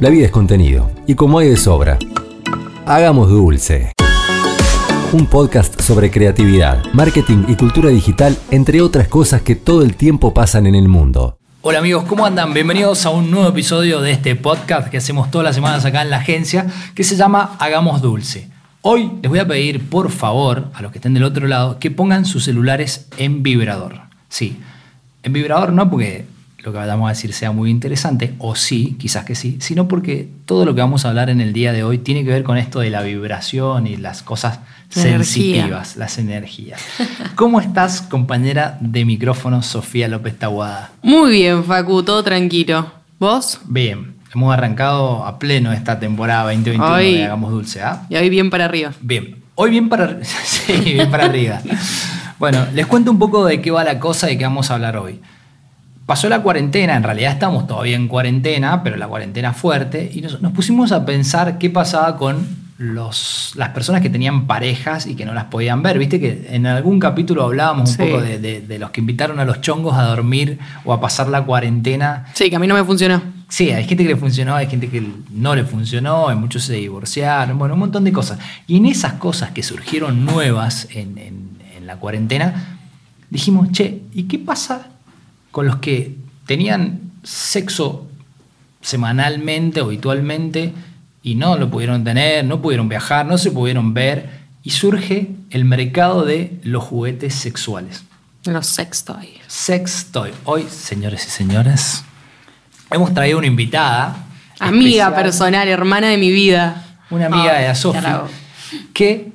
La 0.00 0.08
vida 0.08 0.24
es 0.24 0.30
contenido, 0.30 0.90
y 1.06 1.14
como 1.14 1.40
hay 1.40 1.50
de 1.50 1.58
sobra, 1.58 1.98
hagamos 2.86 3.28
dulce. 3.28 3.92
Un 5.12 5.26
podcast 5.26 5.78
sobre 5.78 6.10
creatividad, 6.10 6.82
marketing 6.94 7.44
y 7.48 7.54
cultura 7.54 7.90
digital, 7.90 8.34
entre 8.50 8.80
otras 8.80 9.08
cosas 9.08 9.42
que 9.42 9.56
todo 9.56 9.82
el 9.82 9.96
tiempo 9.96 10.32
pasan 10.32 10.66
en 10.66 10.74
el 10.74 10.88
mundo. 10.88 11.36
Hola 11.60 11.80
amigos, 11.80 12.04
¿cómo 12.04 12.24
andan? 12.24 12.54
Bienvenidos 12.54 13.04
a 13.04 13.10
un 13.10 13.30
nuevo 13.30 13.50
episodio 13.50 14.00
de 14.00 14.12
este 14.12 14.36
podcast 14.36 14.88
que 14.88 14.96
hacemos 14.96 15.30
todas 15.30 15.44
las 15.44 15.54
semanas 15.54 15.84
acá 15.84 16.00
en 16.00 16.08
la 16.08 16.16
agencia, 16.16 16.66
que 16.94 17.04
se 17.04 17.16
llama 17.16 17.56
Hagamos 17.58 18.00
Dulce. 18.00 18.48
Hoy 18.80 19.12
les 19.20 19.28
voy 19.28 19.40
a 19.40 19.46
pedir, 19.46 19.86
por 19.90 20.10
favor, 20.10 20.70
a 20.72 20.80
los 20.80 20.92
que 20.92 20.96
estén 20.96 21.12
del 21.12 21.24
otro 21.24 21.46
lado, 21.46 21.78
que 21.78 21.90
pongan 21.90 22.24
sus 22.24 22.44
celulares 22.44 23.06
en 23.18 23.42
vibrador. 23.42 24.00
Sí, 24.30 24.58
en 25.22 25.34
vibrador 25.34 25.74
no 25.74 25.90
porque 25.90 26.24
lo 26.62 26.72
que 26.72 26.78
vamos 26.78 27.06
a 27.06 27.10
decir 27.10 27.32
sea 27.32 27.52
muy 27.52 27.70
interesante, 27.70 28.34
o 28.38 28.54
sí, 28.54 28.96
quizás 28.98 29.24
que 29.24 29.34
sí, 29.34 29.56
sino 29.60 29.88
porque 29.88 30.28
todo 30.44 30.64
lo 30.64 30.74
que 30.74 30.80
vamos 30.80 31.04
a 31.04 31.08
hablar 31.08 31.30
en 31.30 31.40
el 31.40 31.52
día 31.52 31.72
de 31.72 31.84
hoy 31.84 31.98
tiene 31.98 32.24
que 32.24 32.30
ver 32.30 32.42
con 32.42 32.58
esto 32.58 32.80
de 32.80 32.90
la 32.90 33.02
vibración 33.02 33.86
y 33.86 33.96
las 33.96 34.22
cosas 34.22 34.60
sensitivas, 34.90 35.96
las 35.96 36.18
energías. 36.18 36.82
¿Cómo 37.34 37.60
estás, 37.60 38.02
compañera 38.02 38.76
de 38.80 39.04
micrófono 39.04 39.62
Sofía 39.62 40.08
López 40.08 40.38
Taguada? 40.38 40.90
Muy 41.02 41.32
bien, 41.32 41.64
Facu, 41.64 42.02
todo 42.02 42.22
tranquilo. 42.22 42.90
¿Vos? 43.18 43.60
Bien, 43.64 44.14
hemos 44.34 44.52
arrancado 44.52 45.24
a 45.24 45.38
pleno 45.38 45.72
esta 45.72 45.98
temporada 45.98 46.44
2021 46.44 46.96
de 46.96 47.24
Hagamos 47.24 47.52
Dulce, 47.52 47.82
¿ah? 47.82 48.06
Y 48.08 48.16
hoy 48.16 48.28
bien 48.28 48.50
para 48.50 48.66
arriba. 48.66 48.92
Bien, 49.00 49.36
hoy 49.54 49.70
bien 49.70 49.88
para, 49.88 50.18
sí, 50.44 50.72
bien 50.72 51.10
para 51.10 51.26
arriba. 51.26 51.60
Bueno, 52.38 52.66
les 52.74 52.86
cuento 52.86 53.10
un 53.10 53.18
poco 53.18 53.44
de 53.44 53.60
qué 53.60 53.70
va 53.70 53.84
la 53.84 53.98
cosa 53.98 54.28
y 54.28 54.32
de 54.32 54.38
qué 54.38 54.44
vamos 54.44 54.70
a 54.70 54.74
hablar 54.74 54.96
hoy. 54.96 55.20
Pasó 56.10 56.28
la 56.28 56.42
cuarentena, 56.42 56.96
en 56.96 57.04
realidad 57.04 57.30
estamos 57.30 57.68
todavía 57.68 57.94
en 57.94 58.08
cuarentena, 58.08 58.82
pero 58.82 58.96
la 58.96 59.06
cuarentena 59.06 59.52
fuerte, 59.52 60.10
y 60.12 60.20
nos, 60.20 60.38
pusimos 60.52 60.90
a 60.90 61.06
pensar 61.06 61.56
qué 61.56 61.70
pasaba 61.70 62.16
con 62.16 62.48
los, 62.78 63.52
las 63.54 63.68
personas 63.68 64.02
que 64.02 64.10
tenían 64.10 64.48
parejas 64.48 65.06
y 65.06 65.14
que 65.14 65.24
no 65.24 65.34
las 65.34 65.44
podían 65.44 65.84
ver. 65.84 66.00
Viste 66.00 66.18
que 66.18 66.48
en 66.50 66.66
algún 66.66 66.98
capítulo 66.98 67.44
hablábamos 67.44 67.90
un 67.90 67.96
poco 67.96 68.22
de, 68.22 68.76
los 68.80 68.90
que 68.90 69.00
invitaron 69.00 69.38
a 69.38 69.44
los 69.44 69.60
chongos 69.60 69.96
a 69.96 70.02
dormir 70.02 70.58
o 70.84 70.92
a 70.92 71.00
pasar 71.00 71.28
la 71.28 71.44
cuarentena. 71.44 72.26
Sí, 72.34 72.50
que 72.50 72.56
a 72.56 72.58
mí 72.58 72.66
no 72.66 72.74
me 72.74 72.82
funcionó. 72.82 73.22
Sí, 73.48 73.70
hay 73.70 73.84
gente 73.84 74.02
que 74.02 74.08
le 74.08 74.16
funcionó, 74.16 74.56
hay 74.56 74.66
gente 74.66 74.88
que 74.88 75.08
no 75.30 75.54
le 75.54 75.62
funcionó, 75.62 76.28
hay 76.28 76.34
muchos 76.34 76.64
se 76.64 76.72
divorciaron, 76.72 77.56
bueno, 77.56 77.74
un 77.74 77.80
montón 77.80 78.02
de 78.02 78.10
cosas. 78.10 78.40
Y 78.66 78.78
en 78.78 78.86
esas 78.86 79.12
cosas 79.12 79.52
que 79.52 79.62
surgieron 79.62 80.26
nuevas 80.26 80.88
en, 80.90 81.18
en 81.18 81.86
la 81.86 81.98
cuarentena, 81.98 82.80
dijimos, 83.30 83.70
che, 83.70 84.02
¿y 84.12 84.24
qué 84.24 84.40
pasa 84.40 84.88
con 85.50 85.66
los 85.66 85.76
que 85.76 86.16
tenían 86.46 87.00
sexo 87.22 88.06
semanalmente 88.80 89.80
o 89.80 89.86
habitualmente 89.86 90.72
y 91.22 91.34
no 91.34 91.56
lo 91.56 91.70
pudieron 91.70 92.02
tener, 92.04 92.44
no 92.44 92.62
pudieron 92.62 92.88
viajar, 92.88 93.26
no 93.26 93.38
se 93.38 93.50
pudieron 93.50 93.92
ver 93.94 94.40
y 94.62 94.70
surge 94.70 95.30
el 95.50 95.64
mercado 95.64 96.24
de 96.24 96.58
los 96.62 96.84
juguetes 96.84 97.34
sexuales. 97.34 98.04
Los 98.44 98.66
sex 98.66 99.04
toys. 99.04 99.28
Sex 99.46 100.06
toy. 100.12 100.30
Hoy, 100.44 100.66
señores 100.70 101.26
y 101.26 101.30
señores, 101.30 102.04
hemos 102.90 103.12
traído 103.12 103.38
una 103.38 103.46
invitada. 103.46 104.16
Amiga 104.58 105.14
personal, 105.14 105.68
hermana 105.68 106.08
de 106.08 106.16
mi 106.16 106.30
vida. 106.30 106.84
Una 107.10 107.26
amiga 107.26 107.54
de 107.54 107.74
Sofía 107.74 108.22
que 108.94 109.32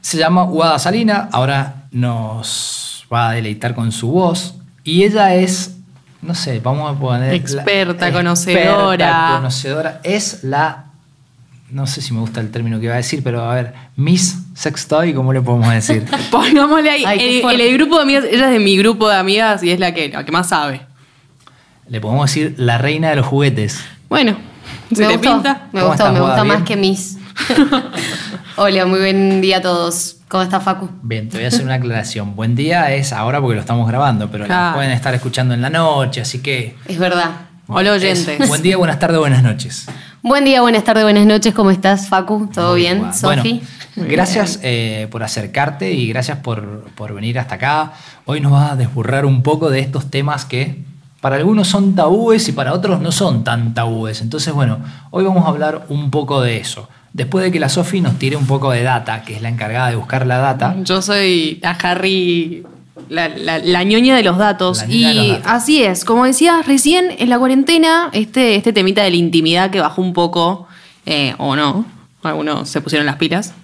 se 0.00 0.18
llama 0.18 0.44
Guada 0.44 0.78
Salina. 0.78 1.28
Ahora 1.30 1.86
nos 1.92 3.06
va 3.12 3.30
a 3.30 3.32
deleitar 3.32 3.74
con 3.74 3.92
su 3.92 4.08
voz. 4.08 4.54
Y 4.84 5.04
ella 5.04 5.34
es, 5.34 5.76
no 6.22 6.34
sé, 6.34 6.60
vamos 6.60 6.94
a 6.94 6.98
poner... 6.98 7.34
Experta, 7.34 8.12
conocedora. 8.12 9.32
conocedora. 9.36 10.00
Es 10.02 10.42
la, 10.44 10.86
no 11.70 11.86
sé 11.86 12.00
si 12.00 12.12
me 12.12 12.20
gusta 12.20 12.40
el 12.40 12.50
término 12.50 12.78
que 12.78 12.86
iba 12.86 12.94
a 12.94 12.98
decir, 12.98 13.22
pero 13.22 13.44
a 13.44 13.54
ver, 13.54 13.74
Miss 13.96 14.36
Sextoy, 14.54 15.14
¿cómo 15.14 15.32
le 15.32 15.40
podemos 15.40 15.72
decir? 15.72 16.04
Pongámosle 16.30 16.90
ahí. 16.90 17.42
el 17.42 17.74
grupo 17.74 17.96
de 17.96 18.02
amigas, 18.02 18.24
ella 18.24 18.46
es 18.46 18.52
de 18.52 18.58
mi 18.58 18.76
grupo 18.76 19.08
de 19.08 19.16
amigas 19.16 19.62
y 19.62 19.70
es 19.70 19.78
la 19.78 19.92
que, 19.92 20.08
la 20.08 20.24
que 20.24 20.32
más 20.32 20.48
sabe. 20.48 20.82
Le 21.88 22.00
podemos 22.00 22.30
decir 22.30 22.54
la 22.56 22.78
reina 22.78 23.10
de 23.10 23.16
los 23.16 23.26
juguetes. 23.26 23.80
Bueno, 24.08 24.36
¿se 24.94 25.06
me 25.06 25.12
te 25.12 25.18
pinta? 25.18 25.68
Me 25.72 25.82
gustó, 25.82 26.12
me 26.12 26.20
gusta 26.20 26.44
más 26.44 26.62
que 26.62 26.76
Miss. 26.76 27.18
Hola, 28.56 28.86
muy 28.86 29.00
buen 29.00 29.40
día 29.40 29.58
a 29.58 29.60
todos. 29.60 30.19
¿Cómo 30.30 30.44
está 30.44 30.60
Facu? 30.60 30.88
Bien, 31.02 31.28
te 31.28 31.38
voy 31.38 31.44
a 31.44 31.48
hacer 31.48 31.64
una 31.64 31.74
aclaración. 31.74 32.36
Buen 32.36 32.54
día 32.54 32.94
es 32.94 33.12
ahora 33.12 33.40
porque 33.40 33.56
lo 33.56 33.60
estamos 33.62 33.88
grabando, 33.88 34.30
pero 34.30 34.46
pueden 34.46 34.92
estar 34.92 35.12
escuchando 35.12 35.54
en 35.54 35.60
la 35.60 35.70
noche, 35.70 36.20
así 36.20 36.38
que... 36.38 36.76
Es 36.86 37.00
verdad. 37.00 37.32
Hola 37.66 37.92
oyentes. 37.94 38.48
buen 38.48 38.62
día, 38.62 38.76
buenas 38.76 39.00
tardes, 39.00 39.18
buenas 39.18 39.42
noches. 39.42 39.86
Buen 40.22 40.44
día, 40.44 40.60
buenas 40.60 40.84
tardes, 40.84 41.02
buenas 41.02 41.26
noches. 41.26 41.52
¿Cómo 41.52 41.72
estás, 41.72 42.06
Facu? 42.08 42.48
¿Todo 42.54 42.74
bien, 42.74 43.12
Sofi? 43.12 43.60
gracias 43.96 44.60
eh, 44.62 45.08
por 45.10 45.24
acercarte 45.24 45.92
y 45.92 46.06
gracias 46.08 46.38
por, 46.38 46.84
por 46.94 47.12
venir 47.12 47.36
hasta 47.40 47.56
acá. 47.56 47.92
Hoy 48.24 48.40
nos 48.40 48.52
vas 48.52 48.70
a 48.70 48.76
desburrar 48.76 49.26
un 49.26 49.42
poco 49.42 49.68
de 49.68 49.80
estos 49.80 50.12
temas 50.12 50.44
que 50.44 50.84
para 51.20 51.36
algunos 51.36 51.66
son 51.66 51.96
tabúes 51.96 52.48
y 52.48 52.52
para 52.52 52.72
otros 52.72 53.00
no 53.00 53.10
son 53.10 53.42
tan 53.42 53.74
tabúes. 53.74 54.20
Entonces, 54.20 54.54
bueno, 54.54 54.78
hoy 55.10 55.24
vamos 55.24 55.44
a 55.44 55.48
hablar 55.48 55.86
un 55.88 56.12
poco 56.12 56.40
de 56.40 56.58
eso. 56.58 56.88
Después 57.12 57.44
de 57.44 57.50
que 57.50 57.58
la 57.58 57.68
Sofi 57.68 58.00
nos 58.00 58.18
tire 58.18 58.36
un 58.36 58.46
poco 58.46 58.70
de 58.70 58.82
data, 58.82 59.22
que 59.22 59.34
es 59.34 59.42
la 59.42 59.48
encargada 59.48 59.90
de 59.90 59.96
buscar 59.96 60.26
la 60.26 60.38
data. 60.38 60.76
Yo 60.84 61.02
soy 61.02 61.58
la 61.60 61.72
Harry, 61.72 62.62
la, 63.08 63.82
ñoña 63.84 64.16
de 64.16 64.22
los 64.22 64.38
datos. 64.38 64.84
y 64.88 65.36
así 65.44 65.82
es, 65.82 66.04
como 66.04 66.24
decías 66.24 66.66
recién, 66.66 67.06
en 67.18 67.28
la 67.28 67.38
cuarentena, 67.38 68.10
este, 68.12 68.54
este 68.54 68.72
temita 68.72 69.02
de 69.02 69.10
la 69.10 69.16
intimidad 69.16 69.70
que 69.70 69.80
bajó 69.80 70.02
un 70.02 70.12
poco, 70.12 70.68
eh, 71.04 71.34
o 71.38 71.56
no, 71.56 71.84
algunos 72.22 72.68
se 72.68 72.80
pusieron 72.80 73.06
las 73.06 73.16
pilas. 73.16 73.54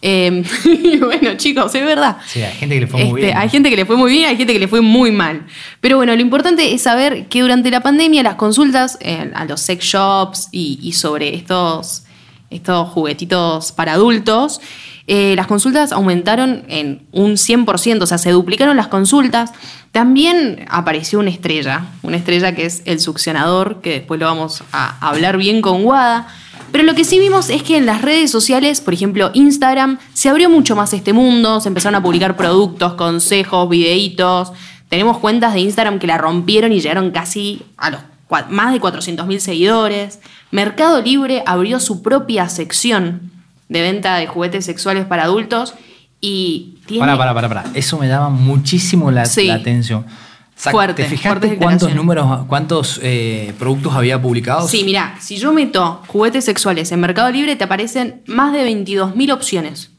Eh, 0.00 0.42
bueno, 1.00 1.34
chicos, 1.36 1.74
es 1.74 1.84
verdad. 1.84 2.16
Sí, 2.26 2.42
hay 2.42 2.54
gente 2.54 2.74
que 2.74 2.80
le 2.80 2.86
fue 2.86 3.04
muy 3.04 3.20
este, 3.20 3.26
bien. 3.26 3.38
Hay 3.38 3.48
gente 3.50 3.70
que 3.70 3.76
le 3.76 3.84
fue 3.84 3.96
muy 3.96 4.10
bien, 4.10 4.28
hay 4.30 4.36
gente 4.36 4.52
que 4.54 4.58
le 4.58 4.66
fue 4.66 4.80
muy 4.80 5.12
mal. 5.12 5.46
Pero 5.80 5.98
bueno, 5.98 6.16
lo 6.16 6.22
importante 6.22 6.72
es 6.72 6.82
saber 6.82 7.28
que 7.28 7.42
durante 7.42 7.70
la 7.70 7.82
pandemia 7.82 8.22
las 8.22 8.36
consultas 8.36 8.96
eh, 9.02 9.30
a 9.34 9.44
los 9.44 9.60
sex 9.60 9.84
shops 9.84 10.48
y 10.50 10.92
sobre 10.94 11.36
estos 11.36 12.04
estos 12.52 12.88
juguetitos 12.90 13.72
para 13.72 13.94
adultos, 13.94 14.60
eh, 15.06 15.34
las 15.36 15.46
consultas 15.46 15.92
aumentaron 15.92 16.64
en 16.68 17.02
un 17.12 17.32
100%, 17.36 18.02
o 18.02 18.06
sea, 18.06 18.18
se 18.18 18.30
duplicaron 18.30 18.76
las 18.76 18.88
consultas. 18.88 19.52
También 19.90 20.64
apareció 20.70 21.18
una 21.18 21.30
estrella, 21.30 21.86
una 22.02 22.16
estrella 22.16 22.54
que 22.54 22.66
es 22.66 22.82
el 22.84 23.00
succionador, 23.00 23.80
que 23.80 23.90
después 23.90 24.20
lo 24.20 24.26
vamos 24.26 24.62
a 24.72 25.06
hablar 25.06 25.36
bien 25.36 25.60
con 25.60 25.82
Guada. 25.82 26.28
Pero 26.70 26.84
lo 26.84 26.94
que 26.94 27.04
sí 27.04 27.18
vimos 27.18 27.50
es 27.50 27.62
que 27.62 27.76
en 27.76 27.84
las 27.84 28.00
redes 28.00 28.30
sociales, 28.30 28.80
por 28.80 28.94
ejemplo 28.94 29.30
Instagram, 29.34 29.98
se 30.14 30.28
abrió 30.28 30.48
mucho 30.48 30.76
más 30.76 30.92
este 30.94 31.12
mundo, 31.12 31.60
se 31.60 31.68
empezaron 31.68 31.96
a 31.96 32.02
publicar 32.02 32.36
productos, 32.36 32.94
consejos, 32.94 33.68
videitos. 33.68 34.52
Tenemos 34.88 35.18
cuentas 35.18 35.52
de 35.52 35.60
Instagram 35.60 35.98
que 35.98 36.06
la 36.06 36.16
rompieron 36.16 36.72
y 36.72 36.80
llegaron 36.80 37.10
casi 37.10 37.62
a 37.76 37.90
los 37.90 38.00
más 38.48 38.72
de 38.72 38.80
400.000 38.80 39.38
seguidores. 39.38 40.20
Mercado 40.50 41.00
Libre 41.02 41.42
abrió 41.46 41.80
su 41.80 42.02
propia 42.02 42.48
sección 42.48 43.30
de 43.68 43.82
venta 43.82 44.16
de 44.16 44.26
juguetes 44.26 44.64
sexuales 44.64 45.06
para 45.06 45.24
adultos 45.24 45.74
y 46.20 46.78
tiene... 46.86 47.00
Para, 47.00 47.16
para, 47.16 47.34
para, 47.34 47.48
para. 47.48 47.64
Eso 47.74 47.98
me 47.98 48.08
daba 48.08 48.28
muchísimo 48.28 49.10
la, 49.10 49.22
atención. 49.22 50.06
fuerte. 50.54 51.02
¿Te 51.04 51.08
fijaste 51.08 51.56
cuántos 51.56 51.94
números, 51.94 52.46
cuántos 52.46 53.00
eh, 53.02 53.54
productos 53.58 53.94
había 53.94 54.20
publicado? 54.20 54.68
Sí, 54.68 54.84
mira, 54.84 55.16
si 55.20 55.36
yo 55.36 55.52
meto 55.52 56.02
juguetes 56.06 56.44
sexuales 56.44 56.92
en 56.92 57.00
Mercado 57.00 57.30
Libre, 57.30 57.56
te 57.56 57.64
aparecen 57.64 58.22
más 58.26 58.52
de 58.52 58.66
22.000 58.66 59.32
opciones. 59.32 59.90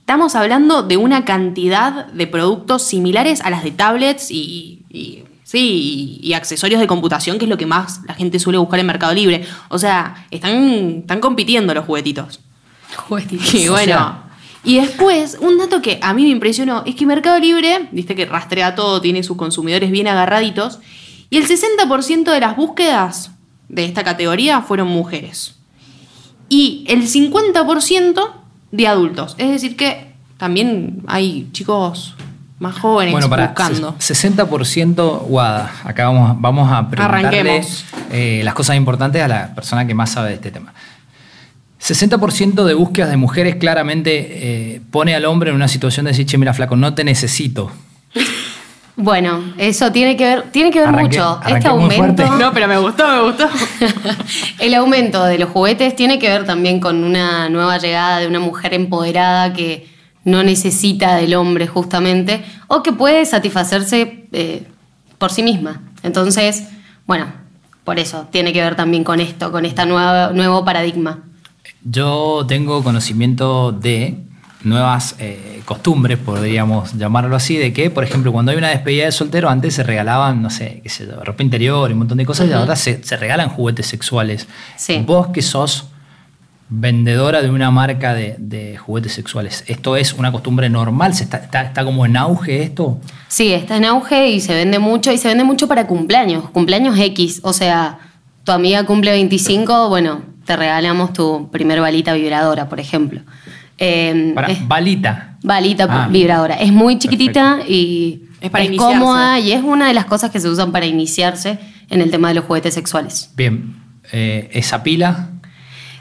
Estamos 0.00 0.34
hablando 0.34 0.82
de 0.82 0.96
una 0.96 1.24
cantidad 1.26 2.06
de 2.06 2.26
productos 2.26 2.82
similares 2.82 3.42
a 3.42 3.50
las 3.50 3.62
de 3.62 3.72
tablets 3.72 4.30
y 4.30 5.24
Sí, 5.48 6.18
y, 6.20 6.34
accesorios 6.34 6.78
de 6.78 6.86
computación, 6.86 7.38
que 7.38 7.46
es 7.46 7.48
lo 7.48 7.56
que 7.56 7.64
más 7.64 8.02
la 8.06 8.12
gente 8.12 8.38
suele 8.38 8.58
buscar 8.58 8.80
en 8.80 8.86
Mercado 8.86 9.14
Libre. 9.14 9.46
O 9.70 9.78
sea, 9.78 10.26
están, 10.30 10.98
están 11.00 11.20
compitiendo 11.20 11.72
los 11.72 11.86
juguetitos. 11.86 12.40
Juguetitos. 12.94 13.54
Y 13.54 13.66
bueno. 13.68 14.24
y 14.62 14.78
después, 14.78 15.38
un 15.40 15.56
dato 15.56 15.80
que 15.80 16.00
a 16.02 16.12
mí 16.12 16.24
me 16.24 16.28
impresionó 16.28 16.82
es 16.84 16.96
que 16.96 17.06
Mercado 17.06 17.38
Libre, 17.38 17.88
viste 17.92 18.14
que 18.14 18.26
rastrea 18.26 18.74
todo, 18.74 19.00
tiene 19.00 19.22
sus 19.22 19.38
consumidores 19.38 19.90
bien 19.90 20.06
agarraditos, 20.06 20.80
y 21.30 21.38
el 21.38 21.48
60% 21.48 22.30
de 22.30 22.40
las 22.40 22.54
búsquedas 22.54 23.30
de 23.70 23.86
esta 23.86 24.04
categoría 24.04 24.60
fueron 24.60 24.88
mujeres. 24.88 25.54
Y 26.50 26.84
el 26.88 27.08
50% 27.08 28.32
de 28.72 28.86
adultos. 28.86 29.34
Es 29.38 29.48
decir, 29.48 29.76
que 29.76 30.12
también 30.36 31.04
hay 31.06 31.48
chicos 31.52 32.16
más 32.58 32.78
jóvenes 32.78 33.12
bueno, 33.12 33.28
para 33.28 33.46
buscando. 33.48 33.94
60% 33.98 35.20
Guada. 35.26 35.70
Acá 35.84 36.06
vamos, 36.06 36.36
vamos 36.40 36.72
a 36.72 36.88
preguntarle 36.88 37.62
eh, 38.10 38.40
las 38.44 38.54
cosas 38.54 38.76
importantes 38.76 39.22
a 39.22 39.28
la 39.28 39.54
persona 39.54 39.86
que 39.86 39.94
más 39.94 40.10
sabe 40.10 40.30
de 40.30 40.34
este 40.36 40.50
tema. 40.50 40.72
60% 41.80 42.64
de 42.64 42.74
búsquedas 42.74 43.10
de 43.10 43.16
mujeres 43.16 43.56
claramente 43.56 44.26
eh, 44.74 44.80
pone 44.90 45.14
al 45.14 45.24
hombre 45.26 45.50
en 45.50 45.56
una 45.56 45.68
situación 45.68 46.04
de 46.06 46.10
decir, 46.10 46.26
che, 46.26 46.36
mira, 46.36 46.52
flaco, 46.52 46.74
no 46.76 46.94
te 46.94 47.04
necesito. 47.04 47.70
Bueno, 49.00 49.54
eso 49.58 49.92
tiene 49.92 50.16
que 50.16 50.24
ver, 50.24 50.42
tiene 50.50 50.72
que 50.72 50.80
ver 50.80 50.88
Arranqué- 50.88 51.02
mucho. 51.04 51.38
arranqué 51.40 51.54
Este 51.58 51.68
aumento. 51.68 52.26
No, 52.36 52.52
pero 52.52 52.66
me 52.66 52.78
gustó, 52.78 53.06
me 53.06 53.22
gustó. 53.30 53.48
El 54.58 54.74
aumento 54.74 55.22
de 55.24 55.38
los 55.38 55.50
juguetes 55.50 55.94
tiene 55.94 56.18
que 56.18 56.28
ver 56.28 56.44
también 56.44 56.80
con 56.80 57.04
una 57.04 57.48
nueva 57.48 57.78
llegada 57.78 58.18
de 58.18 58.26
una 58.26 58.40
mujer 58.40 58.74
empoderada 58.74 59.52
que 59.52 59.86
no 60.28 60.42
necesita 60.42 61.16
del 61.16 61.34
hombre 61.34 61.66
justamente 61.66 62.44
o 62.68 62.82
que 62.82 62.92
puede 62.92 63.24
satisfacerse 63.26 64.26
eh, 64.32 64.66
por 65.18 65.32
sí 65.32 65.42
misma. 65.42 65.82
Entonces, 66.02 66.64
bueno, 67.06 67.26
por 67.84 67.98
eso 67.98 68.28
tiene 68.30 68.52
que 68.52 68.60
ver 68.60 68.76
también 68.76 69.04
con 69.04 69.20
esto, 69.20 69.50
con 69.50 69.64
este 69.64 69.84
nuevo 69.86 70.64
paradigma. 70.64 71.20
Yo 71.82 72.44
tengo 72.46 72.82
conocimiento 72.84 73.72
de 73.72 74.18
nuevas 74.62 75.14
eh, 75.18 75.62
costumbres, 75.64 76.18
podríamos 76.18 76.92
llamarlo 76.94 77.34
así, 77.36 77.56
de 77.56 77.72
que, 77.72 77.90
por 77.90 78.04
ejemplo, 78.04 78.32
cuando 78.32 78.50
hay 78.50 78.58
una 78.58 78.68
despedida 78.68 79.04
de 79.04 79.12
soltero, 79.12 79.48
antes 79.48 79.74
se 79.74 79.82
regalaban, 79.82 80.42
no 80.42 80.50
sé, 80.50 80.80
qué 80.82 80.88
sé 80.88 81.06
yo, 81.06 81.22
ropa 81.24 81.42
interior 81.42 81.88
y 81.88 81.92
un 81.92 82.00
montón 82.00 82.18
de 82.18 82.26
cosas, 82.26 82.48
y 82.48 82.52
ahora 82.52 82.76
se, 82.76 83.02
se 83.04 83.16
regalan 83.16 83.48
juguetes 83.48 83.86
sexuales. 83.86 84.48
Sí. 84.76 85.02
Vos 85.06 85.28
que 85.28 85.42
sos 85.42 85.86
vendedora 86.70 87.40
de 87.42 87.50
una 87.50 87.70
marca 87.70 88.12
de, 88.14 88.36
de 88.38 88.76
juguetes 88.76 89.12
sexuales, 89.12 89.64
¿esto 89.66 89.96
es 89.96 90.12
una 90.12 90.30
costumbre 90.32 90.68
normal? 90.68 91.14
¿Se 91.14 91.24
está, 91.24 91.38
está, 91.38 91.62
está 91.62 91.84
como 91.84 92.04
en 92.04 92.16
auge 92.16 92.62
esto? 92.62 93.00
Sí, 93.28 93.52
está 93.52 93.76
en 93.76 93.84
auge 93.86 94.28
y 94.28 94.40
se 94.40 94.54
vende 94.54 94.78
mucho, 94.78 95.10
y 95.12 95.18
se 95.18 95.28
vende 95.28 95.44
mucho 95.44 95.66
para 95.68 95.86
cumpleaños, 95.86 96.50
cumpleaños 96.50 96.98
X. 96.98 97.40
O 97.42 97.52
sea, 97.52 97.98
tu 98.44 98.52
amiga 98.52 98.84
cumple 98.84 99.12
25, 99.12 99.88
bueno, 99.88 100.22
te 100.44 100.56
regalamos 100.56 101.12
tu 101.12 101.50
primer 101.50 101.80
balita 101.80 102.12
vibradora, 102.14 102.68
por 102.68 102.80
ejemplo. 102.80 103.20
Eh, 103.78 104.32
Para, 104.34 104.48
es- 104.48 104.66
balita. 104.66 105.36
balita 105.42 105.86
Ah. 105.88 106.08
vibradora. 106.10 106.56
Es 106.56 106.72
muy 106.72 106.98
chiquitita 106.98 107.60
y 107.66 108.24
Es 108.40 108.50
para 108.50 108.64
cómoda 108.76 109.38
y 109.38 109.52
es 109.52 109.62
una 109.62 109.88
de 109.88 109.94
las 109.94 110.04
cosas 110.06 110.30
que 110.30 110.40
se 110.40 110.48
usan 110.48 110.72
para 110.72 110.84
iniciarse 110.86 111.58
en 111.88 112.00
el 112.02 112.10
tema 112.10 112.28
de 112.28 112.34
los 112.34 112.44
juguetes 112.44 112.74
sexuales. 112.74 113.30
Bien, 113.36 113.76
eh, 114.12 114.50
esa 114.52 114.82
pila. 114.82 115.30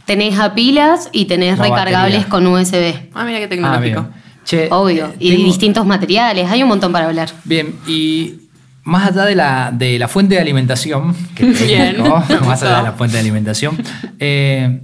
Tenés 0.07 0.39
a 0.39 0.55
pilas 0.55 1.09
y 1.11 1.25
tenés 1.25 1.57
La 1.59 1.65
recargables 1.65 2.25
batería. 2.25 2.29
con 2.29 2.47
USB. 2.47 3.09
Ah, 3.13 3.23
mira 3.25 3.37
qué 3.37 3.43
Ah, 3.45 3.49
tecnológico. 3.49 4.07
Che, 4.45 4.67
Obvio. 4.71 5.07
eh, 5.07 5.15
Y 5.19 5.31
tengo- 5.31 5.43
distintos 5.45 5.85
materiales. 5.85 6.49
Hay 6.49 6.63
un 6.63 6.69
montón 6.69 6.91
para 6.93 7.07
hablar. 7.07 7.29
Bien, 7.43 7.75
y 7.85 8.35
más 8.83 9.05
allá 9.11 9.25
de 9.25 9.35
la, 9.35 9.69
de 9.73 9.99
la 9.99 10.07
fuente 10.07 10.35
de 10.35 10.41
alimentación, 10.41 11.13
que 11.35 11.47
te 11.51 11.65
Bien, 11.65 11.97
digo, 11.97 12.23
más 12.45 12.63
allá 12.63 12.77
de 12.77 12.83
la 12.83 12.93
fuente 12.93 13.15
de 13.17 13.19
alimentación, 13.19 13.77
eh, 14.17 14.79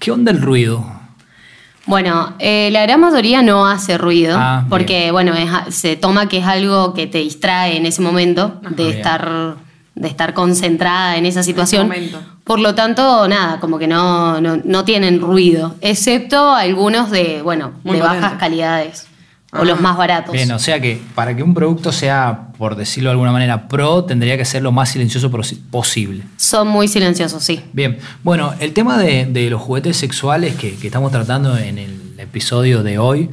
¿qué 0.00 0.10
onda 0.10 0.32
el 0.32 0.42
ruido? 0.42 0.84
Bueno, 1.86 2.34
eh, 2.38 2.70
la 2.72 2.82
gran 2.82 2.98
mayoría 3.00 3.42
no 3.42 3.66
hace 3.68 3.96
ruido 3.98 4.36
Ah, 4.40 4.60
bien. 4.62 4.70
porque, 4.70 5.10
bueno, 5.12 5.34
es 5.34 5.72
se 5.74 5.96
toma 5.96 6.26
que 6.28 6.38
es 6.38 6.46
algo 6.46 6.94
que 6.94 7.06
te 7.06 7.18
distrae 7.18 7.76
en 7.76 7.86
ese 7.86 8.02
momento 8.02 8.60
de 8.70 8.84
bien. 8.86 8.96
estar 8.96 9.54
de 9.94 10.08
estar 10.08 10.34
concentrada 10.34 11.16
en 11.16 11.26
esa 11.26 11.42
situación. 11.42 11.92
Por 12.44 12.58
lo 12.60 12.74
tanto, 12.74 13.26
nada, 13.28 13.60
como 13.60 13.78
que 13.78 13.86
no, 13.86 14.40
no, 14.40 14.58
no 14.64 14.84
tienen 14.84 15.20
ruido, 15.20 15.76
excepto 15.80 16.52
algunos 16.52 17.10
de, 17.10 17.42
bueno, 17.42 17.72
Muy 17.84 17.96
de 17.96 18.02
bajas 18.02 18.34
calidades 18.34 19.06
o 19.52 19.58
Ah. 19.58 19.64
los 19.64 19.80
más 19.80 19.96
baratos. 19.96 20.32
Bien, 20.32 20.50
o 20.50 20.58
sea 20.58 20.80
que 20.80 21.00
para 21.14 21.36
que 21.36 21.42
un 21.44 21.54
producto 21.54 21.92
sea, 21.92 22.48
por 22.58 22.74
decirlo 22.74 23.10
de 23.10 23.12
alguna 23.12 23.30
manera, 23.30 23.68
pro, 23.68 24.02
tendría 24.04 24.36
que 24.36 24.44
ser 24.44 24.62
lo 24.64 24.72
más 24.72 24.88
silencioso 24.90 25.30
posi- 25.30 25.60
posible. 25.70 26.24
Son 26.38 26.66
muy 26.66 26.88
silenciosos, 26.88 27.42
sí. 27.44 27.62
Bien, 27.72 27.98
bueno, 28.24 28.52
el 28.58 28.72
tema 28.72 28.98
de, 28.98 29.26
de 29.26 29.48
los 29.48 29.62
juguetes 29.62 29.96
sexuales 29.96 30.56
que, 30.56 30.74
que 30.74 30.88
estamos 30.88 31.12
tratando 31.12 31.56
en 31.56 31.78
el 31.78 32.14
episodio 32.18 32.82
de 32.82 32.98
hoy 32.98 33.30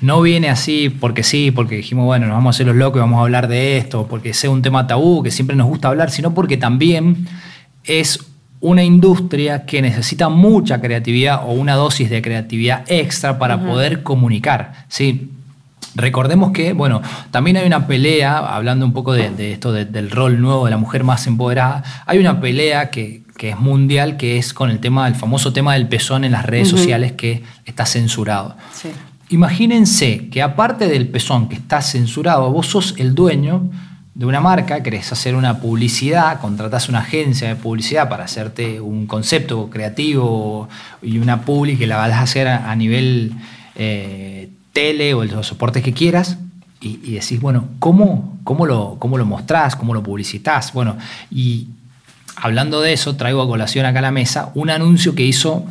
no 0.00 0.20
viene 0.22 0.48
así 0.50 0.88
porque 0.90 1.22
sí, 1.22 1.50
porque 1.50 1.76
dijimos, 1.76 2.04
bueno, 2.04 2.26
nos 2.26 2.36
vamos 2.36 2.54
a 2.54 2.56
hacer 2.56 2.66
los 2.66 2.76
locos 2.76 2.98
y 2.98 3.00
vamos 3.00 3.18
a 3.18 3.22
hablar 3.22 3.48
de 3.48 3.78
esto, 3.78 4.06
porque 4.08 4.34
sea 4.34 4.50
un 4.50 4.62
tema 4.62 4.86
tabú 4.86 5.22
que 5.22 5.30
siempre 5.30 5.56
nos 5.56 5.66
gusta 5.68 5.88
hablar, 5.88 6.10
sino 6.10 6.34
porque 6.34 6.56
también 6.56 7.26
es 7.84 8.20
una 8.60 8.82
industria 8.82 9.64
que 9.64 9.80
necesita 9.82 10.28
mucha 10.28 10.80
creatividad 10.80 11.42
o 11.46 11.52
una 11.52 11.74
dosis 11.74 12.10
de 12.10 12.20
creatividad 12.22 12.84
extra 12.88 13.38
para 13.38 13.60
poder 13.60 14.02
comunicar, 14.02 14.72
¿sí? 14.88 15.30
Recordemos 15.94 16.52
que, 16.52 16.74
bueno, 16.74 17.00
también 17.30 17.56
hay 17.56 17.66
una 17.66 17.86
pelea, 17.86 18.36
hablando 18.38 18.84
un 18.84 18.92
poco 18.92 19.14
de, 19.14 19.30
de 19.30 19.52
esto 19.52 19.72
de- 19.72 19.86
del 19.86 20.10
rol 20.10 20.40
nuevo 20.42 20.66
de 20.66 20.70
la 20.70 20.76
mujer 20.76 21.04
más 21.04 21.26
empoderada, 21.26 21.82
hay 22.04 22.18
una 22.18 22.38
pelea 22.38 22.90
que, 22.90 23.22
que 23.38 23.50
es 23.50 23.58
mundial, 23.58 24.18
que 24.18 24.36
es 24.36 24.52
con 24.52 24.70
el 24.70 24.78
tema, 24.78 25.08
el 25.08 25.14
famoso 25.14 25.54
tema 25.54 25.72
del 25.74 25.88
pezón 25.88 26.24
en 26.24 26.32
las 26.32 26.44
redes 26.44 26.68
sociales 26.68 27.12
que 27.12 27.42
está 27.64 27.86
censurado. 27.86 28.56
Sí. 28.74 28.88
Imagínense 29.28 30.28
que 30.28 30.40
aparte 30.40 30.86
del 30.86 31.08
pezón 31.08 31.48
que 31.48 31.56
está 31.56 31.82
censurado, 31.82 32.50
vos 32.52 32.68
sos 32.68 32.94
el 32.98 33.14
dueño 33.14 33.70
de 34.14 34.24
una 34.24 34.40
marca, 34.40 34.82
querés 34.82 35.10
hacer 35.12 35.34
una 35.34 35.58
publicidad, 35.58 36.40
contratás 36.40 36.88
una 36.88 37.00
agencia 37.00 37.48
de 37.48 37.56
publicidad 37.56 38.08
para 38.08 38.24
hacerte 38.24 38.80
un 38.80 39.06
concepto 39.06 39.68
creativo 39.68 40.68
y 41.02 41.18
una 41.18 41.42
publi 41.42 41.76
que 41.76 41.86
la 41.86 41.96
vas 41.96 42.12
a 42.12 42.22
hacer 42.22 42.48
a, 42.48 42.74
nivel 42.76 43.32
eh, 43.74 44.48
tele 44.72 45.12
o 45.12 45.24
los 45.24 45.48
soportes 45.48 45.82
que 45.82 45.92
quieras. 45.92 46.38
Y, 46.80 47.00
y 47.02 47.12
decís, 47.12 47.40
bueno, 47.40 47.68
¿cómo, 47.78 48.38
cómo, 48.44 48.64
lo, 48.64 48.96
¿cómo 48.98 49.18
lo 49.18 49.26
mostrás? 49.26 49.74
¿Cómo 49.74 49.92
lo 49.92 50.02
publicitas? 50.02 50.72
Bueno, 50.72 50.96
y 51.30 51.66
hablando 52.36 52.80
de 52.80 52.92
eso, 52.92 53.16
traigo 53.16 53.42
a 53.42 53.46
colación 53.46 53.86
acá 53.86 53.98
a 53.98 54.02
la 54.02 54.12
mesa 54.12 54.52
un 54.54 54.70
anuncio 54.70 55.14
que 55.14 55.24
hizo 55.24 55.66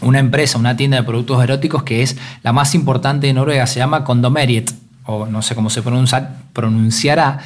una 0.00 0.18
empresa, 0.18 0.58
una 0.58 0.76
tienda 0.76 0.98
de 0.98 1.02
productos 1.02 1.42
eróticos 1.42 1.82
que 1.82 2.02
es 2.02 2.16
la 2.42 2.52
más 2.52 2.74
importante 2.74 3.26
de 3.26 3.32
Noruega, 3.32 3.66
se 3.66 3.80
llama 3.80 4.04
Condomeriet, 4.04 4.72
o 5.06 5.26
no 5.26 5.42
sé 5.42 5.54
cómo 5.54 5.70
se 5.70 5.82
pronuncia- 5.82 6.36
pronunciará, 6.52 7.38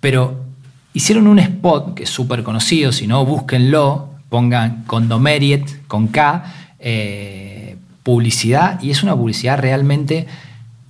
pero 0.00 0.44
hicieron 0.92 1.26
un 1.26 1.38
spot 1.38 1.94
que 1.94 2.04
es 2.04 2.10
súper 2.10 2.42
conocido, 2.42 2.92
si 2.92 3.06
no, 3.06 3.24
búsquenlo, 3.24 4.10
pongan 4.28 4.84
Condomeriet 4.86 5.86
con 5.86 6.08
K, 6.08 6.44
eh, 6.78 7.76
publicidad, 8.02 8.82
y 8.82 8.90
es 8.90 9.02
una 9.02 9.16
publicidad 9.16 9.58
realmente 9.58 10.26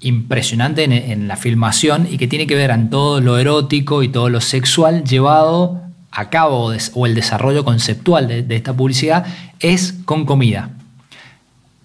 impresionante 0.01 0.85
en, 0.85 1.29
la 1.29 1.37
filmación 1.37 2.07
y 2.11 2.19
que 2.19 2.27
tiene 2.27 2.47
que 2.47 2.55
ver 2.55 2.71
en 2.71 2.91
todo 2.91 3.23
lo 3.23 3.39
erótico 3.39 4.03
y 4.03 4.09
todo 4.09 4.29
lo 4.29 4.43
sexual 4.43 5.05
llevado 5.05 5.81
a 6.11 6.29
cabo 6.29 6.73
o 6.95 7.07
el 7.07 7.15
desarrollo 7.15 7.65
conceptual 7.65 8.29
de 8.29 8.57
esta 8.57 8.75
publicidad 8.75 9.25
es 9.61 9.95
con 10.05 10.27
comida 10.27 10.74